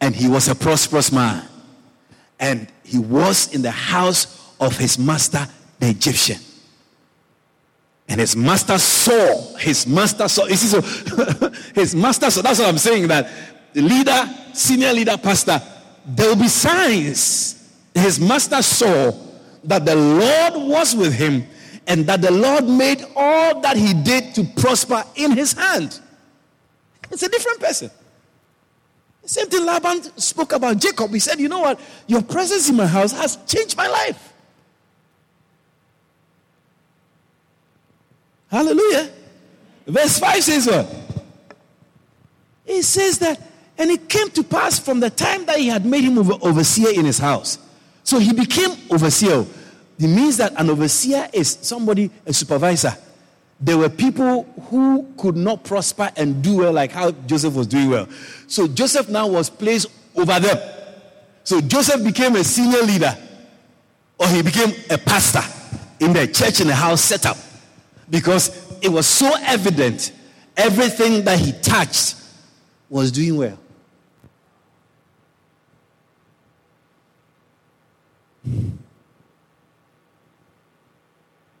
[0.00, 1.46] and he was a prosperous man.
[2.40, 5.46] And he was in the house of his master,
[5.78, 6.38] the Egyptian.
[8.08, 12.68] And his master saw, his master saw, you see, so his master saw, that's what
[12.68, 13.28] I'm saying, that
[13.74, 15.60] the leader, senior leader, pastor,
[16.04, 17.70] there will be signs.
[17.94, 19.12] His master saw
[19.64, 21.46] that the Lord was with him
[21.86, 26.00] and that the Lord made all that he did to prosper in his hand.
[27.10, 27.90] It's a different person.
[29.22, 31.10] The same thing Laban spoke about Jacob.
[31.12, 31.78] He said, You know what?
[32.06, 34.32] Your presence in my house has changed my life.
[38.50, 39.10] Hallelujah.
[39.86, 40.94] Verse 5 says what?
[42.64, 43.40] He says that,
[43.78, 46.90] and it came to pass from the time that he had made him over, overseer
[46.90, 47.58] in his house.
[48.04, 49.44] So he became overseer.
[49.98, 52.96] It means that an overseer is somebody, a supervisor.
[53.60, 57.90] There were people who could not prosper and do well like how Joseph was doing
[57.90, 58.08] well.
[58.48, 60.58] So Joseph now was placed over them.
[61.44, 63.16] So Joseph became a senior leader
[64.18, 65.42] or he became a pastor
[66.00, 67.36] in the church in the house setup
[68.10, 70.12] because it was so evident
[70.56, 72.16] everything that he touched
[72.88, 73.58] was doing well.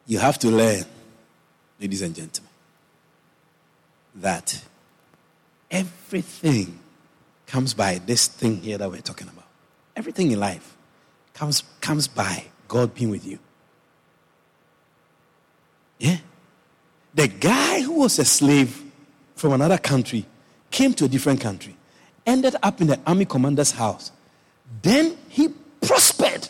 [0.06, 0.84] You have to learn,
[1.80, 2.50] ladies and gentlemen,
[4.16, 4.62] that
[5.70, 6.78] everything
[7.46, 9.46] comes by this thing here that we're talking about.
[9.96, 10.76] Everything in life
[11.34, 13.38] comes, comes by God being with you.
[15.98, 16.18] Yeah?
[17.14, 18.82] The guy who was a slave
[19.36, 20.26] from another country
[20.70, 21.76] came to a different country,
[22.26, 24.10] ended up in the army commander's house.
[24.80, 25.48] Then he
[25.80, 26.48] prospered.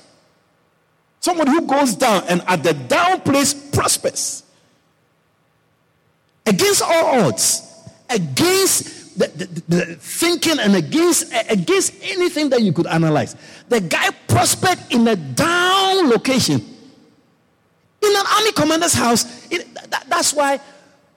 [1.22, 4.42] Somebody who goes down and at the down place prospers.
[6.44, 7.62] Against all odds,
[8.10, 13.36] against the, the, the, thinking and against, against anything that you could analyze.
[13.68, 16.56] The guy prospered in a down location.
[16.56, 19.46] In an army commander's house.
[19.48, 20.58] It, that, that's why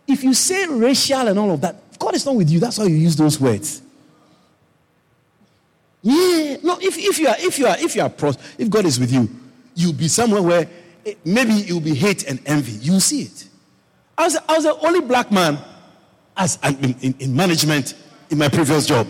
[0.06, 2.60] if you say racial and all of that, God is not with you.
[2.60, 3.82] That's why you use those words.
[6.04, 6.58] Yeah.
[6.62, 8.14] No, if, if you are if you are if you are
[8.60, 9.28] if God is with you,
[9.76, 10.68] you'll be somewhere where
[11.24, 12.72] maybe you'll be hate and envy.
[12.72, 13.48] You'll see it.
[14.18, 15.60] I was, I was the only black man
[16.38, 17.94] as in, in, in management
[18.30, 19.08] in my previous job.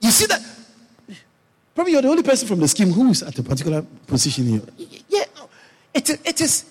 [0.00, 0.40] You see that?
[1.74, 4.62] Probably you're the only person from the scheme who is at a particular position here.
[5.08, 5.48] Yeah, no.
[5.92, 6.64] It, it is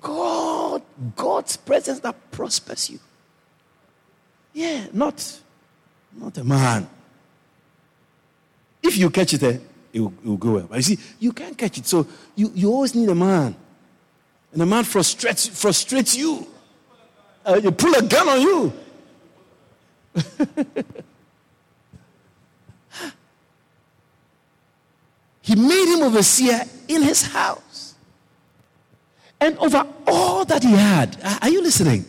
[0.00, 0.82] God,
[1.16, 2.98] God's presence that prospers you.
[4.52, 5.40] Yeah, not,
[6.12, 6.88] not a man.
[8.82, 9.58] If you catch it, eh,
[9.92, 10.66] it will, it will go well.
[10.68, 11.86] But you see, you can't catch it.
[11.86, 13.56] So you, you always need a man.
[14.52, 16.46] And a man frustrates, frustrates you.
[17.44, 18.72] Uh, you pull a gun on you.
[25.42, 27.94] he made him overseer in his house.
[29.40, 32.04] And over all that he had, are you listening?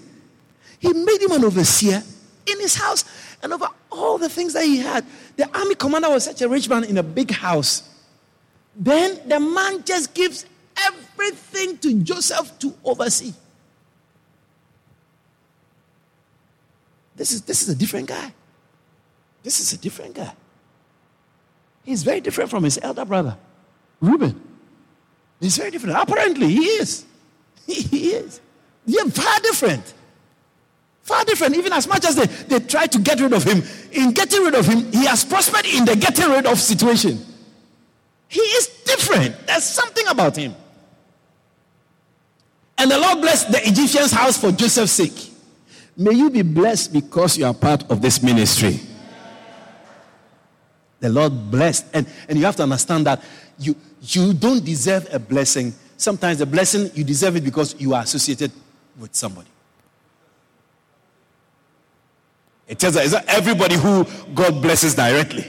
[0.80, 2.04] He made him an overseer
[2.52, 3.06] in his house
[3.42, 5.06] and over all the things that he had.
[5.38, 7.90] The army commander was such a rich man in a big house.
[8.76, 10.46] Then the man just gives
[10.78, 13.34] everything to Joseph to oversee.
[17.16, 18.34] This is, this is a different guy.
[19.44, 20.34] This is a different guy.
[21.84, 23.38] He's very different from his elder brother,
[24.00, 24.40] Reuben.
[25.40, 25.98] He's very different.
[25.98, 27.06] Apparently, he is.
[27.68, 28.42] He, is.
[28.86, 29.94] Yeah, far different.
[31.04, 33.64] Far different, even as much as they, they try to get rid of him.
[33.92, 37.20] In getting rid of him, he has prospered in the getting rid of situation.
[38.28, 39.36] He is different.
[39.48, 40.56] There's something about him.
[42.78, 45.32] And the Lord blessed the Egyptian's house for Joseph's sake.
[45.98, 48.80] May you be blessed because you are part of this ministry.
[51.00, 51.86] The Lord blessed.
[51.94, 53.22] And, and you have to understand that
[53.60, 55.74] you, you don't deserve a blessing.
[55.98, 58.52] Sometimes the blessing, you deserve it because you are associated
[58.98, 59.50] with somebody.
[62.72, 65.46] It tells us that everybody who God blesses directly.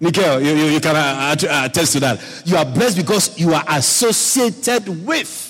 [0.00, 2.42] Nikhil, you, you, you can uh, uh, attest to that.
[2.44, 5.46] You are blessed because you are associated with.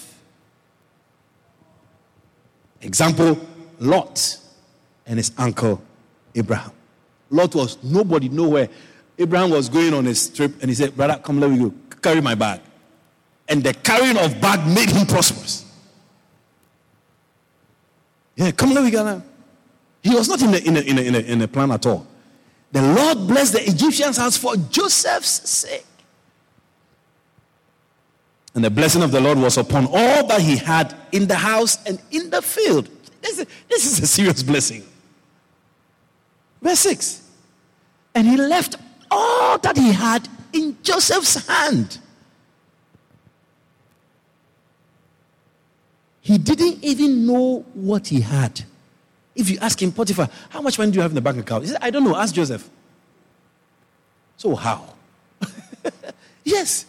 [2.83, 3.39] Example
[3.79, 4.37] Lot
[5.07, 5.81] and his uncle
[6.35, 6.73] Abraham.
[7.31, 8.69] Lot was nobody, nowhere.
[9.19, 11.75] Abraham was going on his trip and he said, Brother, come, let me go.
[12.03, 12.61] Carry my bag.
[13.49, 15.65] And the carrying of bag made him prosperous.
[18.37, 19.23] Yeah, come, let me go now.
[20.03, 22.07] He was not in the, in in in in plan at all.
[22.73, 25.85] The Lord blessed the Egyptians' house for Joseph's sake.
[28.55, 31.79] And the blessing of the Lord was upon all that he had in the house
[31.85, 32.89] and in the field.
[33.21, 34.85] This is, this is a serious blessing.
[36.61, 37.29] Verse 6.
[38.15, 38.77] And he left
[39.11, 41.99] all that he had in Joseph's hand.
[46.21, 48.65] He didn't even know what he had.
[49.35, 51.65] If you ask him, Potiphar, how much money do you have in the bank account?
[51.65, 52.17] He said, I don't know.
[52.17, 52.69] Ask Joseph.
[54.37, 54.95] So how?
[56.45, 56.87] yes.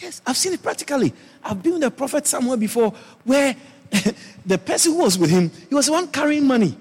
[0.00, 1.12] Yes, I've seen it practically.
[1.42, 2.94] I've been with a prophet somewhere before
[3.24, 3.54] where
[4.46, 6.76] the person who was with him, he was the one carrying money.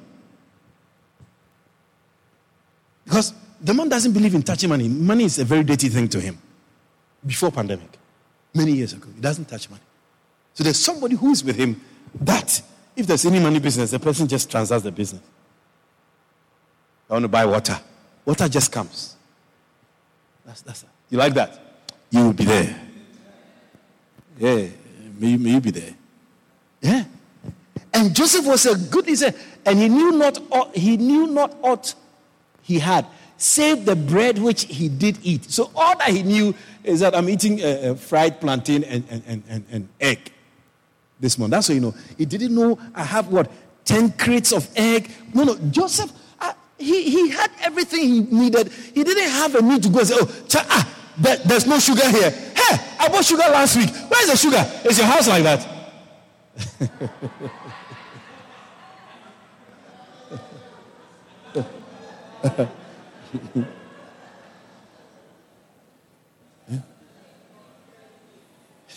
[3.05, 4.87] Because the man doesn't believe in touching money.
[4.87, 6.37] Money is a very dirty thing to him.
[7.25, 7.97] Before pandemic,
[8.53, 9.81] many years ago, he doesn't touch money.
[10.53, 11.81] So there's somebody who is with him
[12.21, 12.61] that
[12.95, 15.21] if there's any money business, the person just transacts the business.
[17.09, 17.79] I want to buy water.
[18.25, 19.15] Water just comes.
[20.45, 21.59] That's, that's, you like that?
[22.09, 22.79] You will be there.
[24.37, 24.67] Yeah,
[25.17, 25.93] may, may you be there.
[26.81, 27.05] Yeah.
[27.93, 29.35] And Joseph was a good, he said,
[29.65, 31.93] and he knew not ought, he knew not ought
[32.63, 33.05] he had,
[33.37, 35.51] save the bread which he did eat.
[35.51, 39.43] So all that he knew is that I'm eating a, a fried plantain and, and,
[39.47, 40.32] and, and, egg
[41.19, 41.51] this morning.
[41.51, 41.95] That's what you know.
[42.17, 43.51] He didn't know I have what?
[43.85, 45.09] 10 crates of egg.
[45.33, 45.57] No, no.
[45.71, 48.71] Joseph, uh, he, he had everything he needed.
[48.71, 51.79] He didn't have a need to go and say, oh, ch- ah, there, there's no
[51.79, 52.29] sugar here.
[52.31, 53.89] Hey, I bought sugar last week.
[54.09, 54.65] Where's the sugar?
[54.85, 55.67] Is your house like that?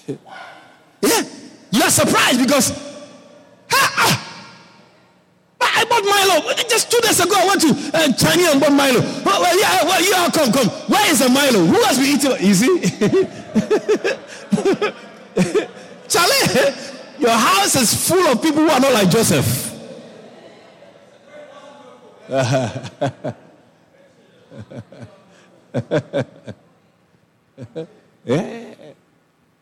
[0.08, 0.16] yeah,
[1.90, 2.70] surprised because
[3.70, 4.26] ha, ah,
[5.60, 7.34] I bought Milo just two days ago.
[7.36, 9.00] I went to uh, China and bought Milo.
[9.00, 10.68] Well, well yeah, well, yeah, come, come.
[10.88, 11.64] Where is the Milo?
[11.64, 12.36] Who has been eating?
[12.40, 12.80] You see,
[16.08, 16.74] Charlie,
[17.18, 19.72] your house is full of people who are not like Joseph.
[28.24, 28.74] yeah.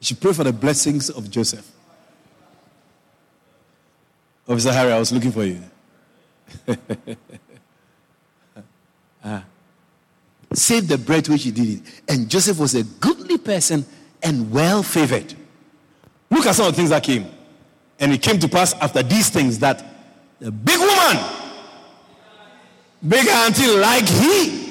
[0.05, 1.74] You should pray for the blessings of Joseph.
[4.49, 5.61] Officer Harry, I was looking for you.
[9.24, 9.45] ah.
[10.53, 12.03] Save the bread which he did it.
[12.09, 13.84] And Joseph was a goodly person
[14.22, 15.34] and well favored.
[16.30, 17.26] Look at some of the things that came.
[17.99, 19.84] And it came to pass after these things that
[20.40, 21.24] the big woman,
[23.07, 24.64] big auntie like he,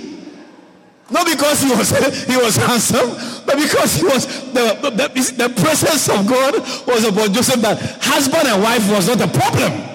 [1.10, 1.90] not because he was
[2.28, 3.10] he was handsome,
[3.46, 8.48] but because he was the, the, the presence of God was upon Joseph that husband
[8.48, 9.94] and wife was not a problem.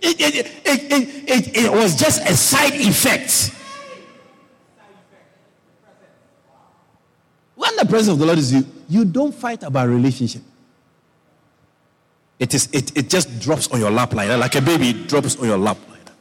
[0.00, 3.52] It, it, it, it, it was just a side effect.
[7.56, 10.42] When the presence of the Lord is you, you don't fight about relationship.
[12.38, 15.36] It is it, it just drops on your lap like that, like a baby drops
[15.36, 16.14] on your lap like that.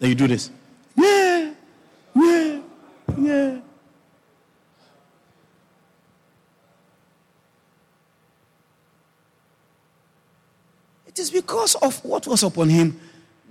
[0.00, 0.50] Then you do this.
[0.96, 1.54] Yeah,
[2.14, 2.60] yeah,
[3.16, 3.60] yeah.
[11.12, 12.98] It is because of what was upon him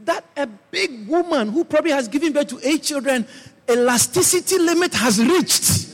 [0.06, 3.28] that a big woman who probably has given birth to eight children,
[3.70, 5.90] elasticity limit has reached.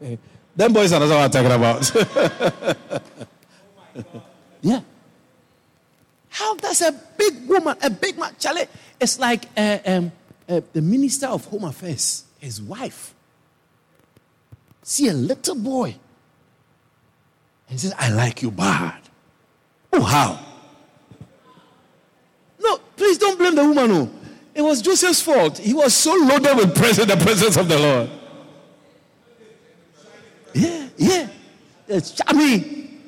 [0.56, 1.92] Them boys are not what I'm talking about.
[4.62, 4.80] yeah.
[6.28, 8.66] How does a big woman, a big man, Charlie,
[9.00, 10.12] it's like uh, um,
[10.48, 13.12] uh, the minister of home affairs, his wife,
[14.86, 15.96] see a little boy
[17.68, 19.00] and says, I like you bad.
[19.92, 20.38] Oh, how?
[22.60, 23.88] No, please don't blame the woman.
[23.90, 24.10] No.
[24.54, 25.58] It was Joseph's fault.
[25.58, 28.10] He was so loaded with presence, the presence of the Lord.
[30.54, 31.28] Yeah, yeah.
[31.88, 33.00] It's mean,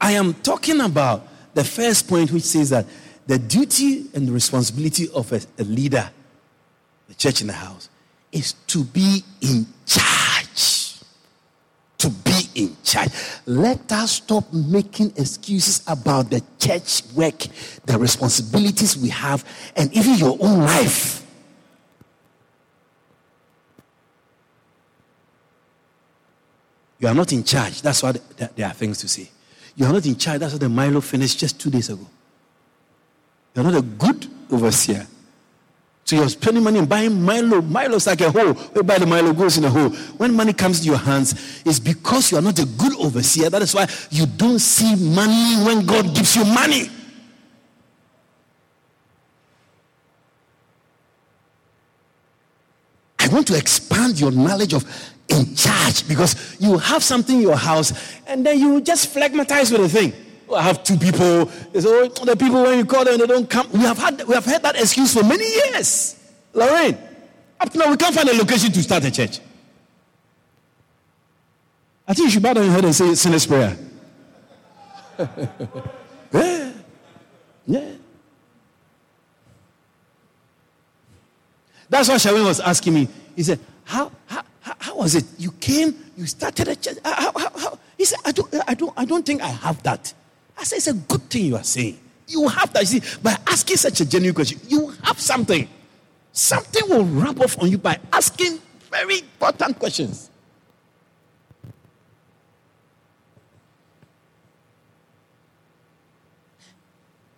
[0.00, 2.86] I am talking about the first point, which says that
[3.26, 6.10] the duty and the responsibility of a, a leader,
[7.08, 7.88] the church in the house,
[8.32, 10.98] is to be in charge.
[11.98, 13.10] To be in charge.
[13.46, 17.46] Let us stop making excuses about the church work,
[17.84, 19.44] the responsibilities we have,
[19.76, 21.24] and even your own life.
[26.98, 27.82] You are not in charge.
[27.82, 29.30] That's why there are things to say.
[29.76, 30.40] You are not in charge.
[30.40, 32.06] That's what the Milo finished just two days ago.
[33.54, 35.06] You are not a good overseer.
[36.04, 37.62] So you're spending money and buying Milo.
[37.62, 38.52] Milo's like a hole.
[38.74, 39.88] We buy the Milo goes in a hole.
[40.18, 43.48] When money comes to your hands, it's because you are not a good overseer.
[43.48, 46.90] That is why you don't see money when God gives you money.
[53.18, 54.84] I want to expand your knowledge of
[55.28, 57.94] in charge because you have something in your house
[58.26, 60.23] and then you just phlegmatize with the thing.
[60.52, 61.24] I have two people.
[61.26, 63.68] Oh, the people when you call them, they don't come.
[63.72, 66.16] We have had, we have heard that excuse for many years.
[66.52, 66.98] Lorraine,
[67.60, 69.40] up to now we can't find a location to start a church.
[72.06, 73.76] I think you should bow down your head and say sinner's prayer.
[76.32, 76.72] yeah.
[77.66, 77.90] Yeah.
[81.88, 83.08] That's what Shawin was asking me.
[83.36, 85.24] He said, how, how, how, how was it?
[85.38, 86.98] You came, you started a church.
[87.04, 87.78] How, how, how?
[87.96, 90.12] He said, I don't, I, don't, I don't think I have that.
[90.58, 91.98] I said, It's a good thing you are saying.
[92.26, 92.80] You have that.
[92.80, 95.68] You see, by asking such a genuine question, you have something.
[96.32, 98.58] Something will rub off on you by asking
[98.90, 100.30] very important questions.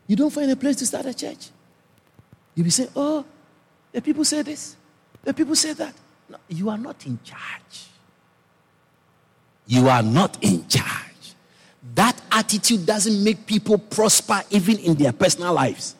[0.06, 1.50] You don't find a place to start a church.
[2.54, 3.24] You'll be saying, Oh,
[3.92, 4.76] the people say this,
[5.24, 5.94] the people say that.
[6.28, 7.86] No, you are not in charge.
[9.66, 11.34] You are not in charge.
[11.94, 15.94] That attitude doesn't make people prosper even in their personal lives.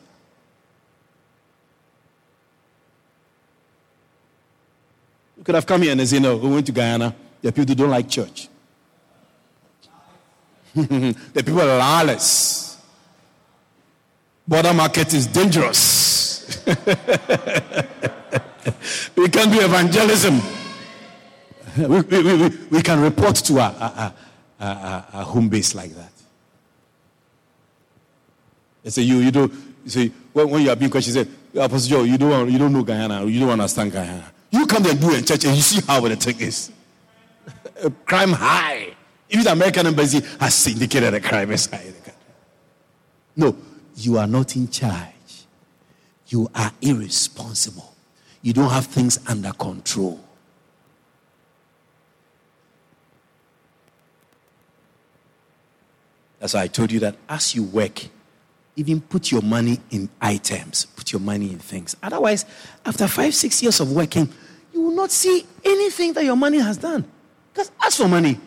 [5.35, 7.15] You could have come here and say, No, we went to Guyana.
[7.41, 8.49] The people don't like church.
[10.75, 12.77] the people are lawless.
[14.47, 16.63] Bourda market is dangerous.
[19.15, 20.39] we can do evangelism.
[21.77, 24.13] We, we, we, we can report to our, our,
[24.59, 26.16] our, our home base like that.
[28.87, 29.51] They say, you, you don't,
[29.83, 32.71] you say, when, when you are being questioned, say, Apostle Joe, you don't, you don't
[32.71, 34.31] know Guyana, you don't understand Guyana.
[34.49, 36.71] You come there and do it in church and you see how the thing is.
[38.05, 38.95] crime high.
[39.29, 41.91] Even the American embassy has indicated the crime is high.
[43.35, 43.57] No,
[43.97, 45.11] you are not in charge.
[46.27, 47.93] You are irresponsible.
[48.41, 50.23] You don't have things under control.
[56.39, 58.11] That's why I told you that as you work,
[58.77, 61.95] even put your money in items, put your money in things.
[62.01, 62.45] Otherwise,
[62.85, 64.29] after five, six years of working,
[64.71, 67.03] you will not see anything that your money has done.
[67.51, 68.39] Because as for money,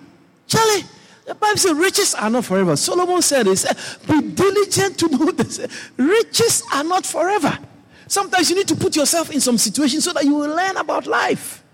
[0.47, 0.85] Charlie,
[1.27, 2.77] the Bible says riches are not forever.
[2.77, 3.77] Solomon said, he said,
[4.09, 5.67] be diligent to know this.
[5.97, 7.59] Riches are not forever.
[8.07, 11.07] Sometimes you need to put yourself in some situation so that you will learn about
[11.07, 11.65] life.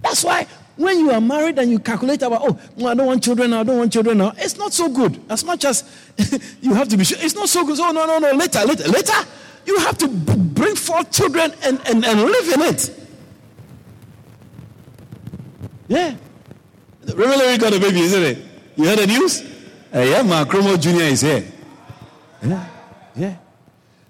[0.00, 0.46] That's why
[0.76, 3.62] when you are married and you calculate about, oh, I don't want children now, I
[3.62, 5.20] don't want children now, it's not so good.
[5.28, 5.84] As much as
[6.60, 7.78] you have to be sure, it's not so good.
[7.80, 9.28] Oh, no, no, no, later, later, later,
[9.64, 13.08] you have to bring forth children and, and, and live in it.
[15.88, 16.16] Yeah.
[17.06, 18.38] We got a baby, isn't it?
[18.76, 19.42] You heard the news?
[19.94, 21.02] Uh, yeah, my Chromo Jr.
[21.02, 21.44] is here.
[22.42, 22.68] Yeah,
[23.14, 23.36] yeah.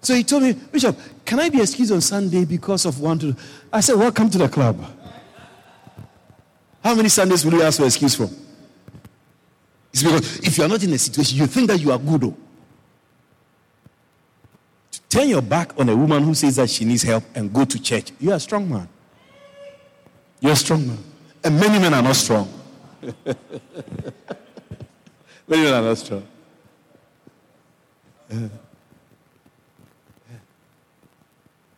[0.01, 3.37] So he told me, Bishop, can I be excused on Sunday because of one to?
[3.73, 4.85] I said, Welcome to the club.
[6.87, 8.31] How many Sundays will you ask for excuse for?
[9.93, 12.23] It's because if you are not in a situation, you think that you are good.
[12.23, 12.37] Oh.
[14.93, 17.65] To turn your back on a woman who says that she needs help and go
[17.65, 18.89] to church, you are a strong man.
[20.39, 20.99] You're a strong man.
[21.43, 22.49] And many men are not strong.
[23.03, 23.35] many
[25.65, 26.25] men are not strong.
[28.31, 28.49] Yeah.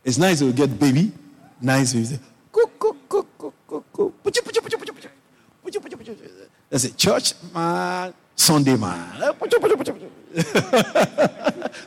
[0.05, 1.13] It's nice to get baby.
[1.63, 1.95] Nice
[2.53, 4.23] cook, cook, cook, cook, cook, cook.
[6.71, 6.97] That's it.
[6.97, 9.19] Church man, Sunday man.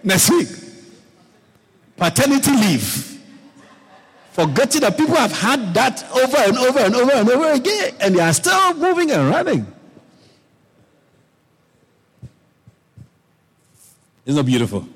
[0.04, 0.48] Next week,
[1.98, 3.08] paternity leave.
[4.32, 8.16] Forgetting that people have had that over and over and over and over again, and
[8.16, 9.68] they are still moving and running.
[14.26, 14.88] Isn't that beautiful?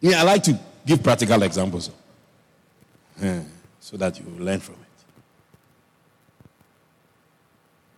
[0.00, 1.90] Yeah, I like to give practical examples.
[3.20, 3.42] Yeah,
[3.78, 4.91] so that you learn from it.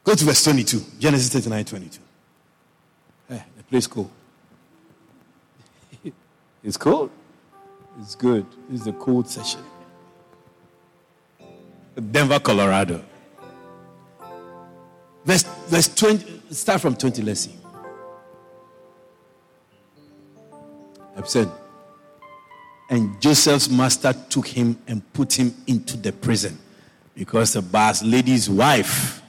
[0.05, 0.83] Go to verse 22.
[0.99, 2.01] Genesis 39 22.
[3.29, 4.11] Hey, the place cool.
[6.63, 7.11] it's cold.
[8.01, 8.47] It's good.
[8.71, 9.61] Is the cold session.
[12.11, 13.03] Denver, Colorado.
[15.25, 17.57] Verse, verse 20, start from 20, let's see.
[21.17, 21.49] I've
[22.91, 26.59] and Joseph's master took him and put him into the prison
[27.15, 29.23] because the boss lady's wife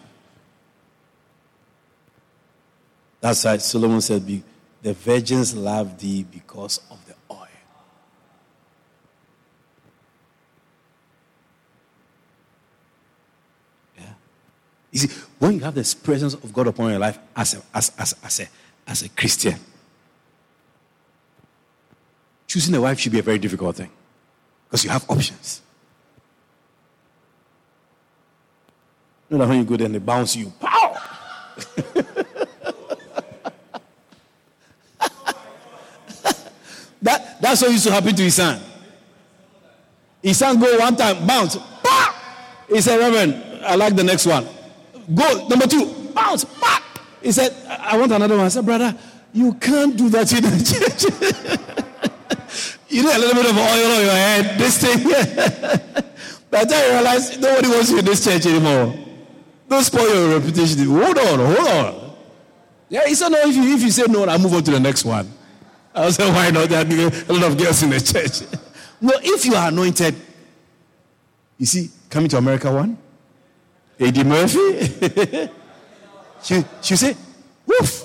[3.26, 4.24] That's why Solomon said,
[4.84, 7.48] The virgins love thee because of the oil.
[13.98, 14.04] Yeah.
[14.92, 17.92] You see, when you have the presence of God upon your life as a, as,
[17.98, 18.48] as, as, a,
[18.86, 19.56] as a Christian,
[22.46, 23.90] choosing a wife should be a very difficult thing
[24.68, 25.64] because you have options.
[29.32, 30.96] You know when you go there and they bounce you, pow!
[37.06, 38.60] That's what used to happen to his son.
[40.22, 41.56] His son go one time, bounce.
[41.56, 42.16] Bah!
[42.68, 44.48] He said, Reverend, I like the next one.
[45.14, 45.86] Go, number two,
[46.16, 46.46] bounce.
[46.46, 46.82] Bah!
[47.22, 48.46] He said, I want another one.
[48.46, 48.98] I said, brother,
[49.34, 51.06] you can't do that in the church.
[52.90, 54.58] you need a little bit of oil on your head.
[54.58, 55.04] This thing.
[56.50, 58.98] By the time you realize nobody wants you in this church anymore.
[59.70, 60.86] Don't spoil your reputation.
[60.88, 62.16] Hold on, hold on.
[62.90, 64.80] Yeah, he said, no, if you, if you say no, I'll move on to the
[64.80, 65.35] next one.
[65.96, 66.68] I said, why not?
[66.68, 68.42] There are a lot of girls in the church.
[69.00, 70.14] no, if you are anointed,
[71.58, 72.98] you see, coming to America one,
[73.98, 74.82] Eddie Murphy,
[76.44, 77.16] she, she say,
[77.66, 78.04] woof,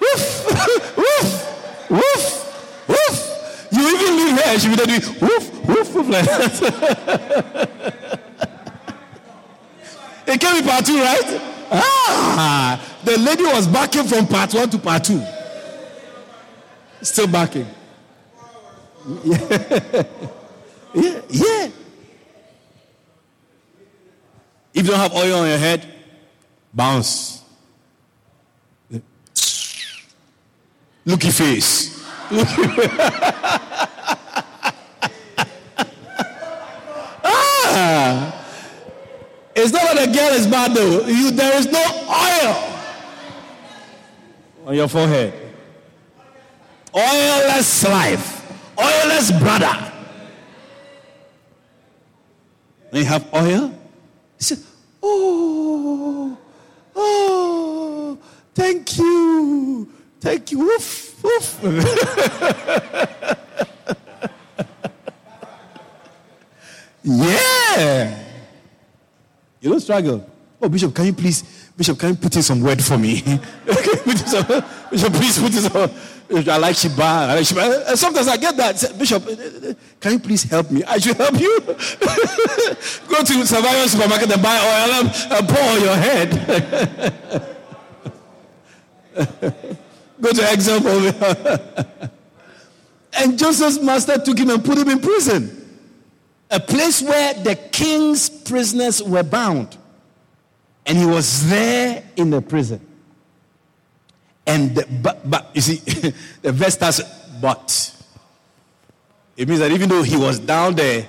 [0.00, 0.46] woof,
[0.96, 3.68] woof, woof, woof.
[3.70, 7.70] You even leave her, she will do woof, woof, woof like that.
[10.26, 11.40] it came in part two, right?
[11.70, 15.22] Ah, the lady was backing from part one to part two.
[17.04, 17.66] Still backing.
[19.22, 19.38] Yeah.
[20.94, 21.68] yeah, yeah.
[24.72, 25.86] If you don't have oil on your head,
[26.72, 27.42] bounce.
[31.04, 32.02] Looky face.
[37.22, 38.40] ah.
[39.54, 41.06] It's not that the girl is bad though.
[41.06, 42.56] You, there is no oil
[44.66, 45.43] on your forehead.
[46.94, 48.74] Oilless life.
[48.76, 49.92] Oilless brother.
[52.92, 53.74] You have oil,
[54.38, 54.58] he said,
[55.02, 56.38] Oh,
[56.94, 58.18] oh,
[58.54, 59.88] thank you.
[60.20, 60.60] Thank you.
[60.60, 61.58] Woof, woof.
[67.02, 68.24] yeah.
[69.60, 70.30] You don't struggle.
[70.62, 73.20] Oh, Bishop, can you please, Bishop, can you put in some word for me?
[73.66, 74.46] Bishop,
[75.12, 75.90] please put in some.
[76.48, 77.02] I like Shiba.
[77.02, 77.60] I like Shiba.
[77.60, 78.92] Uh, sometimes I get that.
[78.98, 80.84] Bishop, uh, uh, can you please help me?
[80.84, 81.60] I should help you.
[81.66, 81.74] Go
[83.24, 84.92] to Survival Supermarket and buy oil
[85.36, 86.30] and pour on your head.
[90.20, 91.12] Go to example.
[93.14, 95.62] and Joseph's master took him and put him in prison
[96.50, 99.76] a place where the king's prisoners were bound.
[100.86, 102.80] And he was there in the prison.
[104.46, 105.76] And the, but, but you see,
[106.42, 107.02] the verse starts,
[107.40, 107.90] but.
[109.36, 111.06] It means that even though he was down there,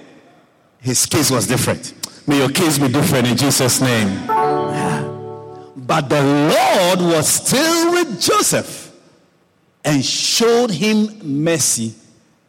[0.80, 1.94] his case was different.
[2.28, 4.26] May your case be different in Jesus' name.
[5.76, 8.92] But the Lord was still with Joseph
[9.84, 11.94] and showed him mercy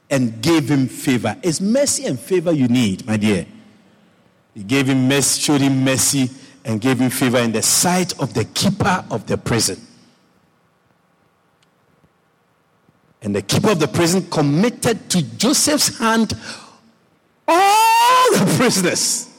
[0.08, 1.36] and gave him favor.
[1.42, 3.46] It's mercy and favor you need, my dear.
[4.54, 6.30] He gave him mercy, showed him mercy,
[6.66, 9.80] and gave him favor in the sight of the keeper of the prison.
[13.22, 16.34] And the keeper of the prison committed to Joseph's hand
[17.48, 19.32] all the prisoners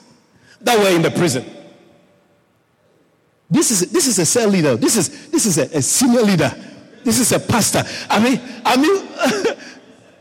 [0.62, 1.46] that were in the prison.
[3.50, 4.76] This is, this is a cell leader.
[4.76, 6.52] This is, this is a, a senior leader.
[7.04, 7.84] This is a pastor.
[8.10, 9.56] I mean, I mean,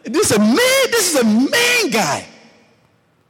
[0.07, 2.25] This is a main, this is a main guy.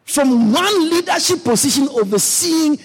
[0.04, 2.78] From one leadership position overseeing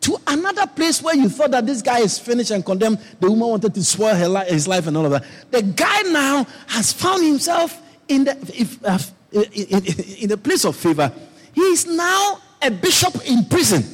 [0.00, 2.98] to another place where you thought that this guy is finished and condemned.
[3.20, 5.24] The woman wanted to spoil her his life and all of that.
[5.50, 8.98] The guy now has found himself in the, if, uh,
[9.32, 11.12] in, in, in the place of favor.
[11.52, 13.84] He is now a bishop in prison.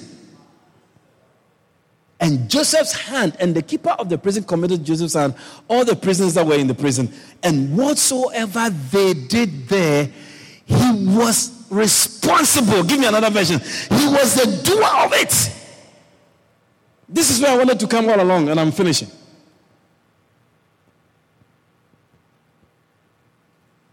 [2.19, 5.35] And Joseph's hand, and the keeper of the prison committed Joseph's hand,
[5.69, 7.13] all the prisoners that were in the prison.
[7.43, 10.11] And whatsoever they did there,
[10.65, 12.85] he was responsible.
[12.85, 13.59] Give me another version.
[13.59, 15.53] He was the doer of it.
[17.09, 19.09] This is where I wanted to come all along, and I'm finishing.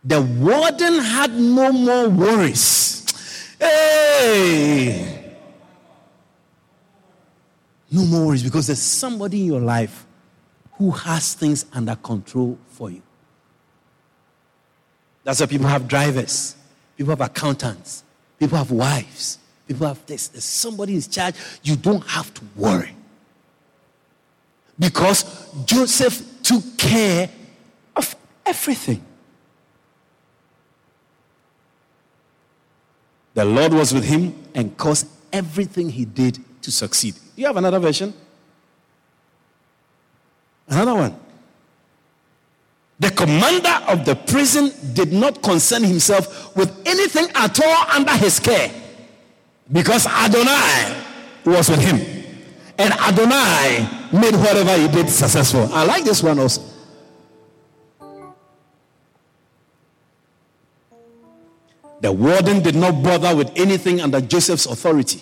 [0.04, 3.56] The warden had no more worries.
[3.60, 5.36] Hey!
[7.90, 10.06] No more worries because there's somebody in your life
[10.74, 13.02] who has things under control for you.
[15.24, 16.56] That's why people have drivers,
[16.98, 18.04] people have accountants,
[18.40, 19.38] people have wives,
[19.68, 20.28] people have this.
[20.28, 21.36] There's somebody in charge.
[21.62, 22.96] You don't have to worry.
[24.84, 25.24] Because
[25.64, 27.30] Joseph took care
[27.96, 28.14] of
[28.46, 29.02] everything.
[33.34, 37.16] The Lord was with him and caused everything he did to succeed.
[37.38, 38.14] You have another version?
[40.68, 41.20] Another one.
[43.00, 48.38] The commander of the prison did not concern himself with anything at all under his
[48.38, 48.70] care
[49.72, 51.04] because Adonai
[51.46, 52.13] was with him.
[52.84, 55.70] And Adonai made whatever he did successful.
[55.72, 56.62] I like this one also.
[62.02, 65.22] The warden did not bother with anything under Joseph's authority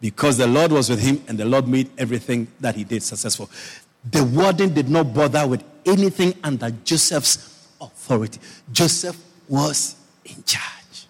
[0.00, 3.48] because the Lord was with him and the Lord made everything that he did successful.
[4.10, 8.40] The warden did not bother with anything under Joseph's authority.
[8.72, 9.16] Joseph
[9.48, 11.06] was in charge.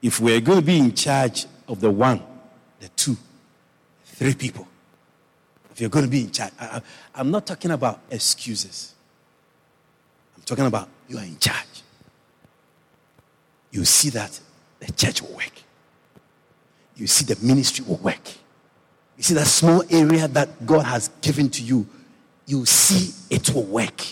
[0.00, 2.22] If we're going to be in charge of the one,
[2.80, 3.16] the two,
[4.04, 4.66] three people,
[5.70, 6.80] if you're going to be in charge, I,
[7.14, 8.94] am not talking about excuses.
[10.34, 11.82] I'm talking about you are in charge.
[13.70, 14.40] You see that
[14.80, 15.52] the church will work.
[16.94, 18.26] You see the ministry will work.
[19.18, 21.86] You see that small area that God has given to you,
[22.46, 24.02] you see it will work.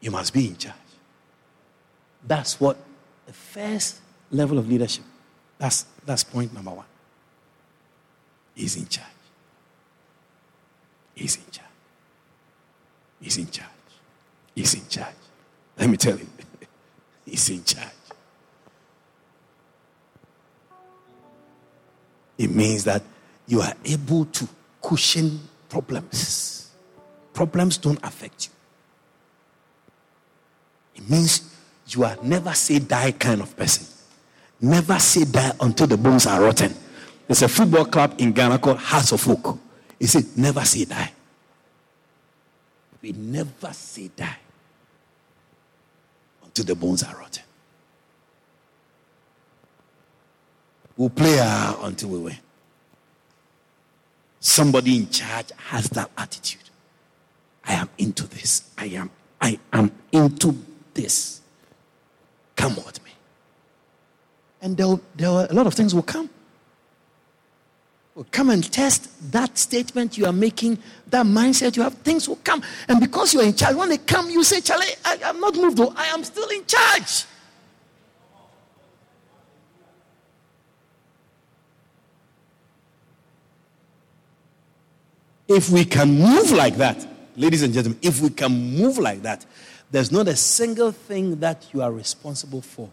[0.00, 0.74] You must be in charge.
[2.26, 2.76] That's what
[3.30, 4.00] the first
[4.32, 5.04] level of leadership.
[5.56, 6.86] That's that's point number one.
[8.56, 9.06] He's in charge.
[11.14, 11.68] He's in charge.
[13.20, 13.68] He's in charge.
[14.52, 15.14] He's in charge.
[15.78, 16.26] Let me tell you,
[17.24, 17.86] he's in charge.
[22.36, 23.04] It means that
[23.46, 24.48] you are able to
[24.82, 26.68] cushion problems.
[27.32, 28.52] Problems don't affect you.
[30.96, 31.59] It means
[31.94, 33.86] you are never say die kind of person.
[34.60, 36.74] Never say die until the bones are rotten.
[37.26, 39.58] There's a football club in Ghana called Hearts of Oak.
[39.98, 41.12] He said, never say die.
[43.02, 44.36] We never say die
[46.44, 47.44] until the bones are rotten.
[50.96, 52.36] We'll play uh, until we win.
[54.38, 56.60] Somebody in charge has that attitude.
[57.64, 58.70] I am into this.
[58.76, 59.10] I am
[59.40, 60.56] I am into
[60.92, 61.39] this.
[62.60, 63.10] Come with me.
[64.60, 66.28] And there, there a lot of things will come.
[68.14, 70.76] Will come and test that statement you are making,
[71.08, 71.94] that mindset you have.
[71.94, 72.62] Things will come.
[72.86, 75.54] And because you are in charge, when they come, you say, Charlie, I, am not
[75.54, 75.94] moved though.
[75.96, 77.24] I am still in charge.
[85.48, 89.46] If we can move like that, ladies and gentlemen, if we can move like that,
[89.90, 92.90] there's not a single thing that you are responsible for.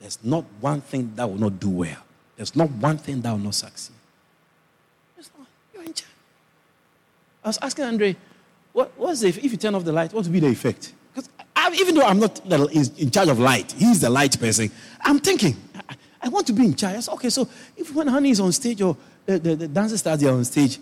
[0.00, 1.98] There's not one thing that will not do well.
[2.36, 3.96] There's not one thing that will not succeed.
[5.16, 6.10] Not, you're in charge.
[7.44, 8.16] I was asking Andre,
[8.72, 10.92] what, what's the, if you turn off the light, what will be the effect?
[11.14, 11.30] Because
[11.74, 14.70] even though I'm not in charge of light, he's the light person.
[15.00, 15.56] I'm thinking,
[15.88, 17.02] I, I want to be in charge.
[17.02, 20.20] Said, okay, so if when honey is on stage or the, the, the dancers start
[20.20, 20.78] there on stage,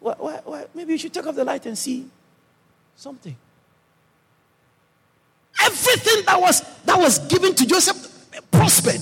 [0.00, 2.06] why, why, why, maybe you should take off the light and see
[2.96, 3.36] something.
[5.62, 8.08] Everything that was that was given to Joseph
[8.50, 9.00] prospered.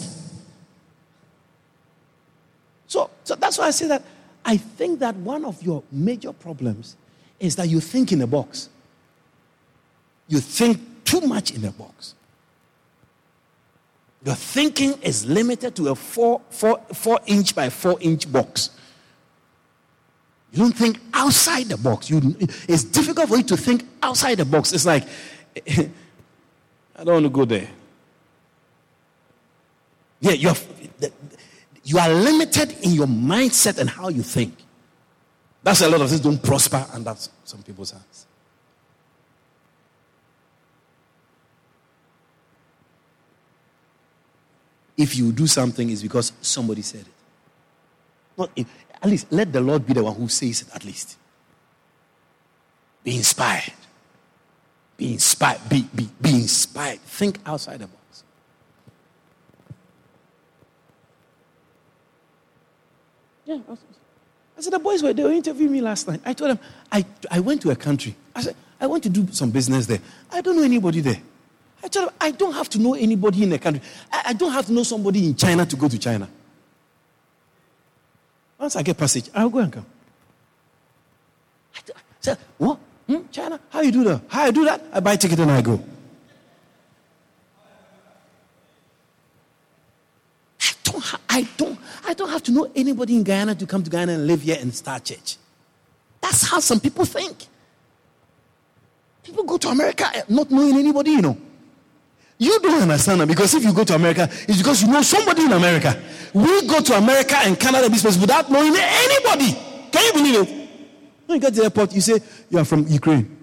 [2.86, 4.02] So, so that's why I say that
[4.44, 6.96] I think that one of your major problems
[7.40, 8.68] is that you think in a box.
[10.28, 12.14] You think too much in a box.
[14.24, 18.70] Your thinking is limited to a four, four, four inch by four inch box.
[20.52, 22.08] You don't think outside the box.
[22.08, 22.34] You,
[22.68, 24.72] it's difficult for you to think outside the box.
[24.72, 25.04] It's like,
[26.96, 27.68] I don't want to go there.
[30.20, 30.54] Yeah, you're,
[31.84, 34.54] you are limited in your mindset and how you think.
[35.62, 38.26] That's a lot of things don't prosper, under some people's hands.
[44.96, 47.06] If you do something, it's because somebody said it.
[48.38, 48.66] Not if,
[49.02, 51.18] at least let the Lord be the one who says it, at least.
[53.04, 53.74] Be inspired.
[54.96, 55.60] Be inspired.
[55.68, 57.00] Be, be, be inspired.
[57.00, 58.24] Think outside the box.
[63.44, 63.58] Yeah.
[64.58, 66.20] I said, the boys were, they were interviewing me last night.
[66.24, 66.58] I told them,
[66.90, 68.16] I, I went to a country.
[68.34, 70.00] I said, I want to do some business there.
[70.32, 71.20] I don't know anybody there.
[71.84, 73.82] I told them, I don't have to know anybody in the country.
[74.10, 76.28] I, I don't have to know somebody in China to go to China.
[78.58, 79.86] Once I get passage, I'll go and come.
[81.76, 81.80] I
[82.20, 82.78] said, what?
[83.06, 83.22] Hmm?
[83.30, 83.60] China?
[83.70, 84.22] How you do that?
[84.28, 84.82] How I do that?
[84.92, 85.80] I buy ticket and I go.
[90.60, 93.82] I don't, ha- I don't, I don't have to know anybody in Guyana to come
[93.84, 95.36] to Guyana and live here and start church.
[96.20, 97.44] That's how some people think.
[99.22, 101.36] People go to America not knowing anybody, you know.
[102.38, 105.44] You don't understand that because if you go to America, it's because you know somebody
[105.44, 106.00] in America.
[106.34, 109.52] We go to America and Canada business without knowing anybody.
[109.90, 110.65] Can you believe it?
[111.26, 113.36] When you get to the airport, you say you are from Ukraine.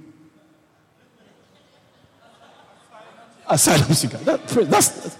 [3.49, 4.17] Asylum seeker.
[4.17, 5.17] That, that's, that's,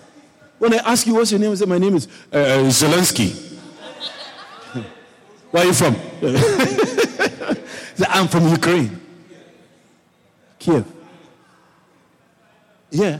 [0.57, 3.60] when I ask you what's your name, I say my name is uh, uh Zelensky.
[5.52, 5.95] Where are you from?
[8.10, 8.99] I'm from Ukraine.
[10.57, 10.85] Kiev.
[12.90, 13.19] Yeah.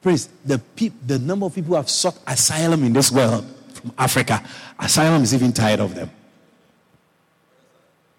[0.00, 3.92] Praise the peop, the number of people who have sought asylum in this world from
[3.98, 4.42] Africa.
[4.78, 6.10] Asylum is even tired of them.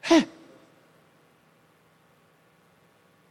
[0.06, 0.24] Hey.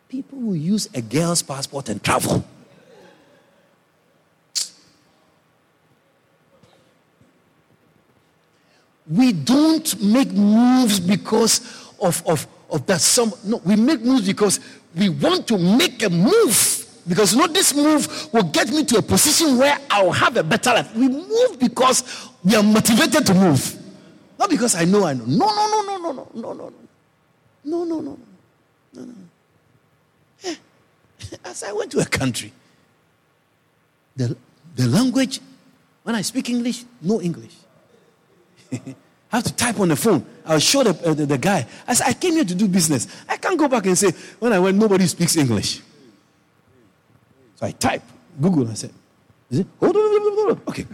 [0.08, 2.44] People will use a girl's passport and travel.
[9.08, 11.60] We don't make moves because
[12.00, 14.58] of, of, of that some no we make moves because
[14.96, 18.96] we want to make a move because you know this move will get me to
[18.96, 20.92] a position where I'll have a better life.
[20.96, 23.83] We move because we are motivated to move.
[24.38, 25.24] Not because I know I know.
[25.26, 26.72] No, no, no, no, no, no, no, no.
[27.64, 28.18] No, no, no, no,
[28.92, 30.54] no, no.
[31.44, 32.52] As I went to a country,
[34.16, 34.36] the,
[34.76, 35.40] the language,
[36.02, 37.54] when I speak English, no English.
[38.72, 40.24] I have to type on the phone.
[40.46, 41.66] I'll show the, uh, the, the, guy.
[41.88, 43.08] I said, I came here to do business.
[43.28, 45.80] I can't go back and say, when I went, nobody speaks English.
[47.56, 48.02] So I type,
[48.40, 48.92] Google, I said,
[49.50, 49.66] is it?
[49.80, 50.86] Oh, okay.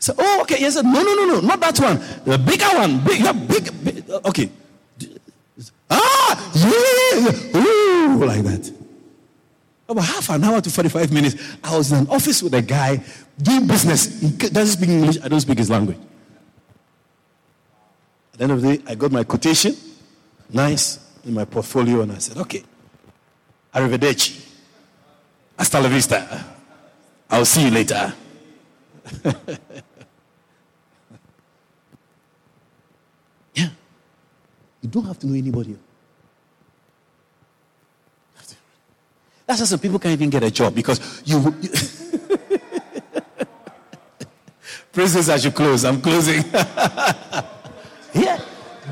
[0.00, 0.56] So, oh, okay.
[0.58, 2.00] Yes, no, no, no, no, not that one.
[2.24, 3.04] The bigger one.
[3.04, 4.50] Big, yeah, big, big okay.
[5.90, 8.72] Ah, yeah, yeah, Ooh, like that.
[9.88, 13.02] About half an hour to 45 minutes, I was in an office with a guy
[13.42, 14.20] doing business.
[14.20, 15.98] He doesn't speak English, I don't speak his language.
[18.32, 19.74] At the end of the day, I got my quotation,
[20.48, 22.62] nice, in my portfolio, and I said, okay,
[23.74, 24.46] arrivederci.
[25.58, 26.46] Hasta la vista.
[27.28, 28.14] I'll see you later.
[33.54, 33.68] yeah.
[34.80, 35.76] You don't have to know anybody.
[39.46, 41.54] That's why some people can't even get a job because you.
[41.60, 41.70] you
[44.92, 45.84] Princess, I close.
[45.84, 46.42] I'm closing.
[48.14, 48.40] yeah.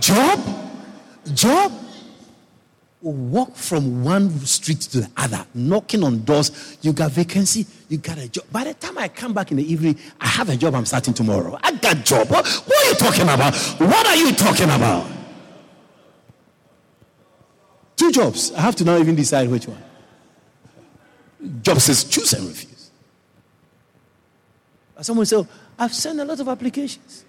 [0.01, 0.41] Job.
[1.35, 1.88] Job
[3.01, 6.79] walk from one street to the other, knocking on doors.
[6.83, 8.45] You got vacancy, you got a job.
[8.51, 11.15] By the time I come back in the evening, I have a job I'm starting
[11.15, 11.59] tomorrow.
[11.63, 12.29] I got job.
[12.29, 13.55] What, what are you talking about?
[13.79, 15.07] What are you talking about?
[17.97, 18.53] Two jobs.
[18.53, 19.83] I have to now even decide which one.
[21.63, 22.91] Job says choose and refuse.
[25.01, 25.47] Someone say, oh,
[25.79, 27.25] I've sent a lot of applications.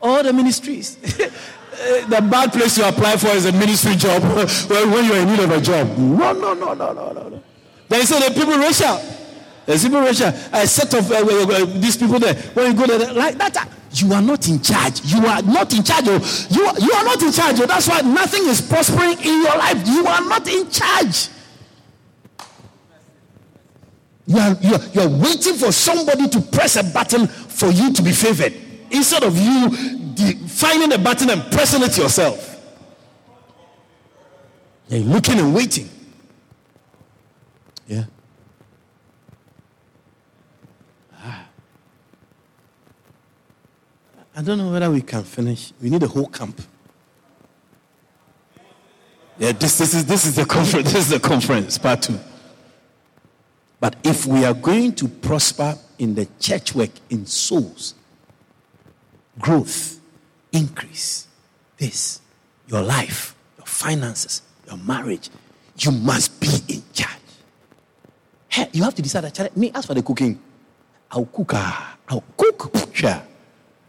[0.00, 0.96] All the ministries.
[2.08, 4.22] the bad place to apply for is a ministry job
[4.68, 5.96] when you're in need of a job.
[5.98, 7.42] No, no, no, no, no, no.
[7.88, 8.96] he said, the people racial.
[9.66, 10.28] The people racial.
[10.52, 12.34] A set of uh, uh, uh, these people there.
[12.34, 15.04] When you go there, like that, uh, you are not in charge.
[15.04, 16.04] You are not in charge.
[16.06, 16.46] Oh.
[16.50, 17.60] You, you are not in charge.
[17.60, 17.66] Oh.
[17.66, 19.86] That's why nothing is prospering in your life.
[19.86, 21.28] You are not in charge.
[24.28, 27.92] You are, you, are, you are waiting for somebody to press a button for you
[27.92, 28.54] to be favored
[28.90, 32.54] instead of you finding a button and pressing it yourself.
[34.88, 35.88] You're looking and waiting.
[37.86, 38.04] Yeah.
[41.14, 41.46] Ah.
[44.36, 45.72] I don't know whether we can finish.
[45.80, 46.60] We need a whole camp.
[49.38, 50.92] Yeah, this, this, is, this is the conference.
[50.92, 52.18] This is the conference, part two.
[53.78, 57.94] But if we are going to prosper in the church work, in souls,
[59.38, 60.00] growth,
[60.56, 61.28] increase
[61.78, 62.20] this,
[62.66, 65.30] your life, your finances, your marriage,
[65.78, 67.12] you must be in charge.
[68.48, 69.56] Hey, you have to decide that.
[69.56, 70.40] Me, as for the cooking,
[71.10, 71.54] I'll cook.
[71.54, 71.72] Uh,
[72.08, 72.72] I'll cook.
[73.00, 73.22] Yeah.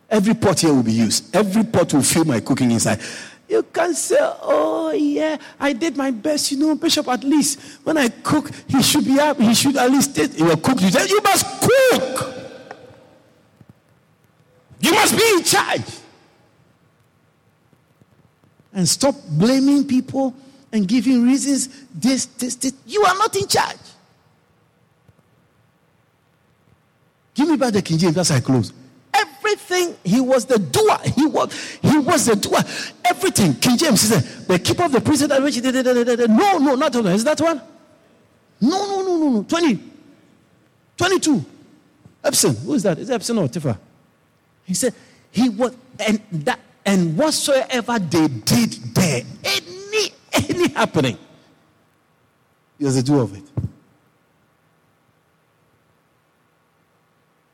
[0.10, 1.36] Every pot here will be used.
[1.36, 3.00] Every pot will feel my cooking inside.
[3.48, 6.52] You can say, oh yeah, I did my best.
[6.52, 9.40] You know, Bishop, at least when I cook, he should be up.
[9.40, 10.38] He should at least taste.
[10.38, 10.82] You cook.
[10.82, 12.34] You, you must cook.
[14.80, 15.82] You must be in charge
[18.78, 20.36] and stop blaming people
[20.72, 21.68] and giving reasons.
[21.94, 22.74] This, this, this.
[22.86, 23.76] You are not in charge.
[27.34, 28.72] Give me back the King James as I close.
[29.14, 31.00] Everything, he was the doer.
[31.16, 31.52] He was,
[31.82, 32.60] he was the doer.
[33.04, 33.56] Everything.
[33.56, 37.14] King James said, the keeper of the prison that which no, no, not that one.
[37.14, 37.60] Is that one?
[38.62, 39.44] No, no, no, no, no.
[39.44, 39.80] 20.
[40.98, 41.46] 22.
[42.24, 42.60] Epson.
[42.60, 43.00] Who is that?
[43.00, 43.76] Is it Epson or Tifa?
[44.66, 44.94] He said,
[45.32, 51.18] he was, and that and whatsoever they did there, any any happening,
[52.80, 53.44] he was a doer of it.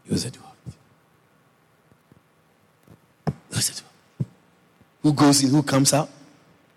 [0.03, 0.73] He was a doer of
[3.27, 3.33] it.
[3.49, 4.27] He was a doer.
[5.01, 6.09] Who goes in, who comes out,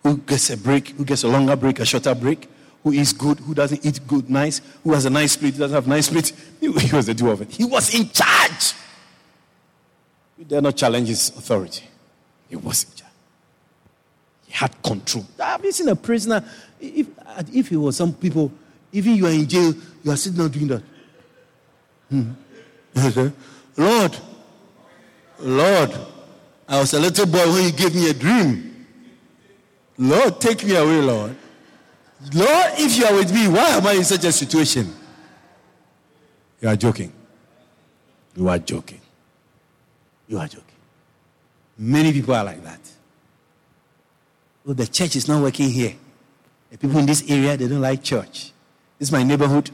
[0.02, 2.48] who gets a break, who gets a longer break, a shorter break,
[2.82, 5.74] who eats good, who doesn't eat good, nice, who has a nice spirit, who doesn't
[5.74, 6.32] have nice spirit.
[6.58, 7.50] He, he was a doer of it.
[7.50, 8.72] He was in charge.
[10.38, 11.84] We dare not challenge his authority.
[12.48, 13.12] He was in charge.
[14.46, 15.26] He had control.
[15.38, 16.44] Have you seen a prisoner?
[16.80, 17.08] If,
[17.52, 18.52] if he was some people,
[18.92, 20.82] even you are in jail, you are sitting down doing that.
[22.10, 22.30] Hmm.
[23.76, 24.16] Lord,
[25.38, 25.90] Lord,
[26.68, 28.86] I was a little boy when you gave me a dream.
[29.98, 31.36] Lord, take me away, Lord.
[32.34, 34.92] Lord, if you are with me, why am I in such a situation?
[36.60, 37.12] You are joking.
[38.34, 39.00] You are joking.
[40.26, 40.65] You are joking.
[41.78, 42.80] Many people are like that.
[44.66, 45.94] Oh, the church is not working here.
[46.70, 48.52] The people in this area, they don't like church.
[48.98, 49.70] This is my neighborhood.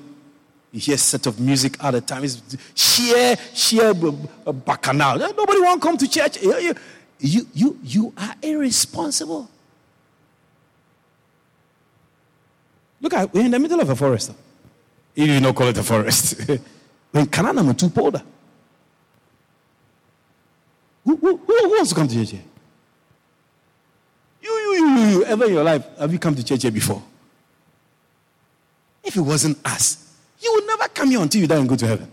[0.72, 2.24] You hear a set of music all the time.
[2.24, 2.42] It's
[2.74, 5.18] sheer, sheer bacchanal.
[5.18, 6.42] Nobody want to come to church.
[6.42, 6.74] You,
[7.20, 9.48] you, you, you are irresponsible.
[13.00, 14.32] Look, at, we're in the middle of a forest.
[15.14, 16.48] You do not call it a forest.
[17.12, 18.22] we're in Canada, Matupoda.
[21.04, 22.42] Who, who, who, wants to come to church here?
[24.40, 27.02] You, you, you, you, ever in your life, have you come to church here before?
[29.02, 31.86] If it wasn't us, you would never come here until you die and go to
[31.86, 32.10] heaven.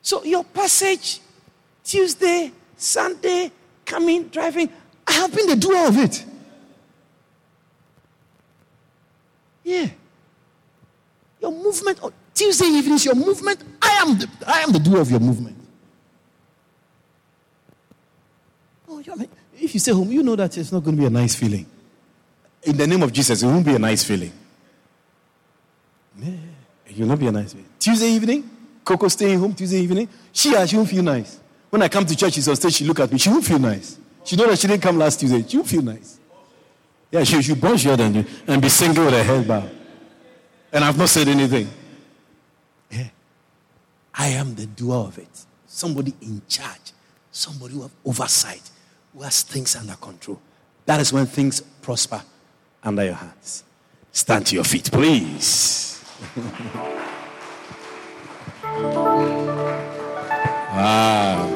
[0.00, 1.20] So your passage,
[1.84, 3.52] Tuesday, Sunday,
[3.84, 4.70] coming, driving,
[5.06, 6.24] I have been the doer of it.
[9.62, 9.88] Yeah.
[11.40, 13.62] Your movement, on Tuesday evenings, your movement.
[13.82, 15.57] I am the, I am the doer of your movement.
[19.06, 19.26] Oh,
[19.60, 21.66] if you stay home, you know that it's not going to be a nice feeling.
[22.62, 24.32] In the name of Jesus, it won't be a nice feeling.
[26.18, 26.32] Yeah,
[26.86, 27.68] it will not be a nice feeling.
[27.78, 28.50] Tuesday evening,
[28.84, 31.38] Coco staying home Tuesday evening, she, ah, she won't feel nice.
[31.70, 33.58] When I come to church, she's on stage, she look at me, she won't feel
[33.58, 33.98] nice.
[34.24, 35.42] She know that she didn't come last Tuesday.
[35.46, 36.18] She won't feel nice.
[37.10, 39.70] Yeah, she should bunch your and, and be single with her head bowed.
[40.72, 41.68] And I've not said anything.
[42.90, 43.08] Yeah.
[44.14, 45.46] I am the doer of it.
[45.66, 46.92] Somebody in charge.
[47.30, 48.70] Somebody who have oversight.
[49.18, 50.38] Who has things under control.
[50.86, 52.22] That is when things prosper
[52.84, 53.64] under your hands.
[54.12, 56.04] Stand to your feet, please.
[60.70, 61.50] ah.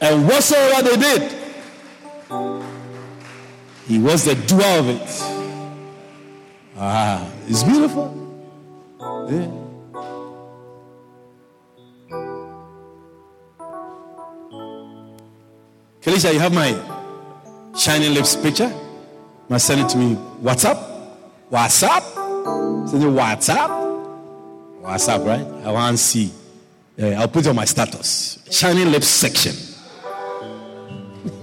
[0.00, 1.32] And whatsoever they did,
[3.86, 5.10] he was the doer of it.
[6.78, 8.16] Ah, it's beautiful.
[9.28, 9.61] Yeah.
[16.02, 16.74] Kalisha, you have my
[17.78, 18.74] shining lips picture?
[19.48, 20.14] Must send it to me.
[20.42, 20.76] What's up?
[21.48, 22.02] What's up?
[22.88, 23.70] Send it WhatsApp.
[24.82, 25.46] WhatsApp, right?
[25.64, 26.32] I want to see.
[26.96, 28.40] Yeah, I'll put it on my status.
[28.50, 29.54] Shining lips section.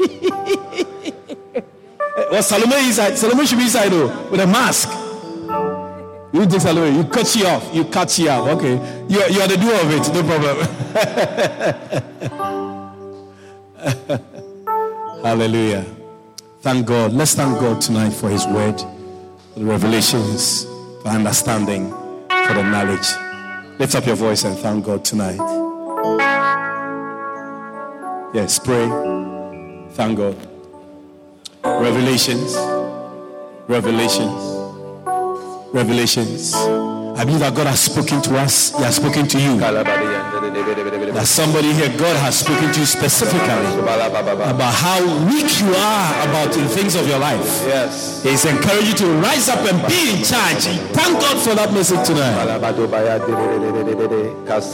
[2.29, 3.17] well, Salome inside.
[3.17, 4.89] Salome should be inside though, with a mask.
[6.33, 6.97] You take Salome.
[6.97, 7.73] You cut she off.
[7.73, 8.45] You cut she off.
[8.57, 8.73] Okay.
[9.07, 10.13] You, you are the doer of it.
[10.13, 10.21] No
[14.03, 14.35] problem.
[15.23, 15.85] Hallelujah.
[16.61, 17.13] Thank God.
[17.13, 18.79] Let's thank God tonight for His word,
[19.53, 20.63] for the revelations,
[21.01, 23.07] for understanding, for the knowledge.
[23.79, 25.37] Lift up your voice and thank God tonight.
[28.33, 28.87] Yes, pray.
[29.91, 30.37] Thank God.
[31.63, 32.55] Revelations.
[33.67, 34.41] Revelations.
[35.73, 36.53] Revelations.
[36.53, 38.75] I believe that God has spoken to us.
[38.77, 39.59] He has spoken to you.
[40.49, 43.41] That somebody here, God has spoken to you specifically
[44.49, 44.99] about how
[45.29, 47.43] weak you are about the things of your life.
[47.67, 48.23] Yes.
[48.23, 50.65] He's encouraged you to rise up and be in charge.
[50.93, 52.33] Thank God for that message tonight.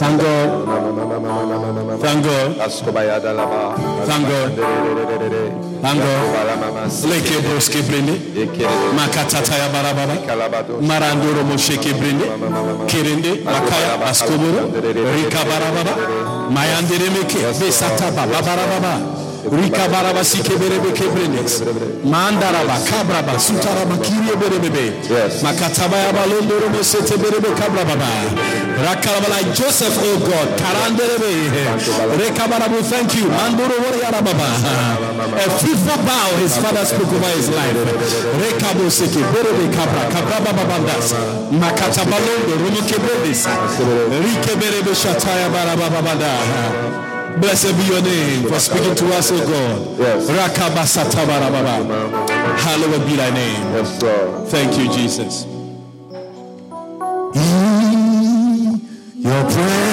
[0.00, 0.56] Thank God.
[2.00, 2.56] Thank God.
[4.06, 4.52] Thank God.
[5.82, 6.46] Thank God.
[7.10, 8.12] Leke broske brinde.
[8.96, 10.14] Makatata ya barababa.
[10.80, 12.24] Marandoro mosheke brinde.
[12.86, 13.44] Kirinde.
[13.44, 14.70] Makaya askoboro.
[15.16, 16.50] Rika barababa.
[16.50, 17.58] Mayandere meke.
[17.60, 19.25] Besata baba barababa.
[19.52, 21.62] Rika baraba sike berebe kebrendes.
[22.04, 24.92] Mandaraba kabraba sutaraba kirie berebe.
[25.08, 25.42] Yes.
[25.42, 27.94] Makataba ya balondo romo sete berebe kabraba.
[28.82, 30.48] Rakalaba Joseph, oh God.
[30.58, 31.32] Karanderebe.
[32.18, 33.26] Rekabarabu, thank you.
[33.30, 34.48] Mandoro wori arababa.
[35.36, 37.76] A fruitful bough his father spoke over his life.
[38.42, 41.14] Rekabo seke berebe kabra kabraba babandas.
[41.50, 43.46] Makata balondo romo kebrendes.
[44.24, 47.15] Rike berebe shataya baraba babanda.
[47.40, 49.98] Blessed be your name for speaking to us, O God.
[49.98, 50.28] Yes.
[52.64, 53.62] Hallowed be thy name.
[53.74, 54.48] Yes, Lord.
[54.48, 55.44] Thank you, Jesus.
[57.34, 58.80] In
[59.20, 59.85] your presence,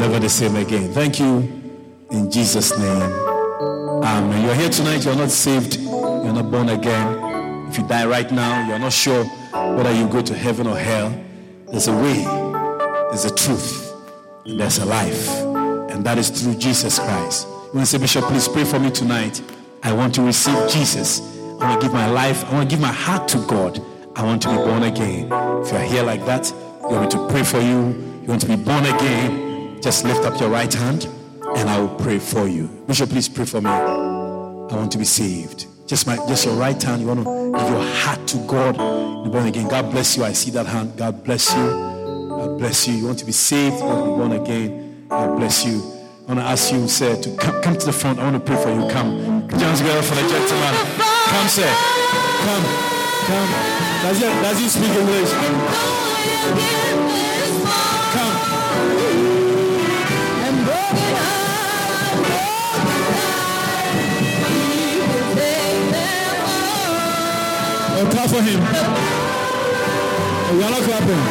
[0.00, 0.90] never the same again.
[0.92, 1.40] Thank you
[2.10, 3.02] in Jesus' name.
[4.02, 4.44] Amen.
[4.46, 7.68] You're here tonight, you're not saved, you're not born again.
[7.68, 11.12] If you die right now, you're not sure whether you go to heaven or hell.
[11.70, 12.24] There's a way,
[13.10, 13.92] there's a truth,
[14.46, 15.28] and there's a life.
[15.90, 17.46] And that is through Jesus Christ.
[17.46, 19.42] You want to say, Bishop, please pray for me tonight.
[19.82, 21.20] I want to receive Jesus.
[21.60, 23.78] I want to give my life, I want to give my heart to God.
[24.16, 25.30] I want to be born again.
[25.62, 26.50] If you're here like that,
[26.84, 29.49] you want me to pray for you, you want to be born again,
[29.82, 31.08] just lift up your right hand
[31.56, 32.68] and I will pray for you.
[32.86, 33.70] Bishop, please pray for me.
[33.70, 35.66] I want to be saved.
[35.86, 37.00] Just my just your right hand.
[37.02, 38.74] You want to give your heart to God.
[39.24, 39.68] Be born again.
[39.68, 40.24] God bless you.
[40.24, 40.96] I see that hand.
[40.96, 41.66] God bless you.
[42.28, 42.94] God bless you.
[42.94, 43.76] You want to be saved.
[43.78, 45.06] You want to be born again.
[45.08, 45.80] God bless you.
[46.28, 48.20] I want to ask you, sir, to come, come to the front.
[48.20, 48.88] I want to pray for you.
[48.90, 49.18] Come.
[49.50, 50.74] Hands together for the gentleman.
[51.26, 51.66] Come, sir.
[52.46, 52.64] Come.
[53.26, 53.50] Come.
[54.02, 55.32] Does he, does he speak English?
[58.12, 58.50] Come.
[68.02, 68.60] Oh, clap for him.
[70.58, 71.22] You're not clapping.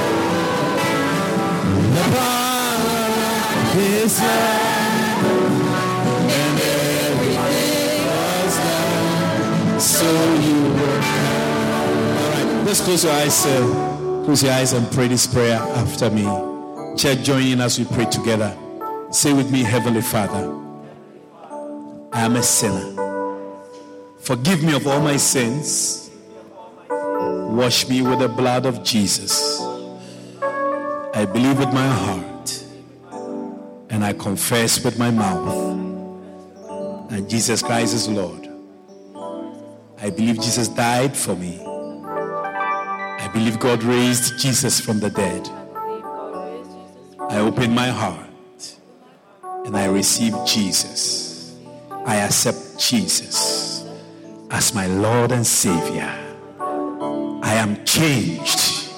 [1.96, 3.10] The power
[3.80, 5.20] is love,
[6.30, 6.60] and
[7.10, 9.80] everything was done.
[9.80, 10.10] So
[10.46, 11.02] you were
[12.22, 14.24] All right, let's close your eyes, sir.
[14.26, 16.26] Close your eyes and pray this prayer after me.
[16.96, 18.56] Church, join in as we pray together.
[19.10, 20.56] Say with me, Heavenly Father,
[22.14, 22.94] I am a sinner.
[24.20, 26.09] Forgive me of all my sins.
[27.50, 29.60] Wash me with the blood of Jesus.
[31.16, 32.64] I believe with my heart
[33.90, 35.50] and I confess with my mouth
[37.10, 38.48] that Jesus Christ is Lord.
[39.98, 41.60] I believe Jesus died for me.
[41.66, 45.50] I believe God raised Jesus from the dead.
[47.30, 48.78] I open my heart
[49.66, 51.58] and I receive Jesus.
[52.06, 53.86] I accept Jesus
[54.52, 56.29] as my Lord and Savior.
[57.42, 58.92] I am changed.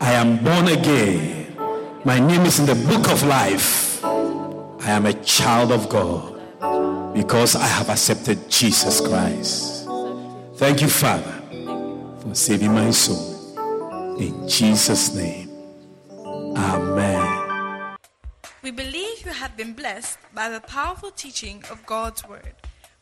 [0.00, 1.56] I am born again.
[2.04, 4.04] My name is in the book of life.
[4.04, 6.32] I am a child of God
[7.14, 9.86] because I have accepted Jesus Christ.
[10.56, 11.32] Thank you, Father,
[12.20, 14.16] for saving my soul.
[14.18, 15.50] In Jesus' name,
[16.56, 17.96] Amen.
[18.62, 22.54] We believe you have been blessed by the powerful teaching of God's Word.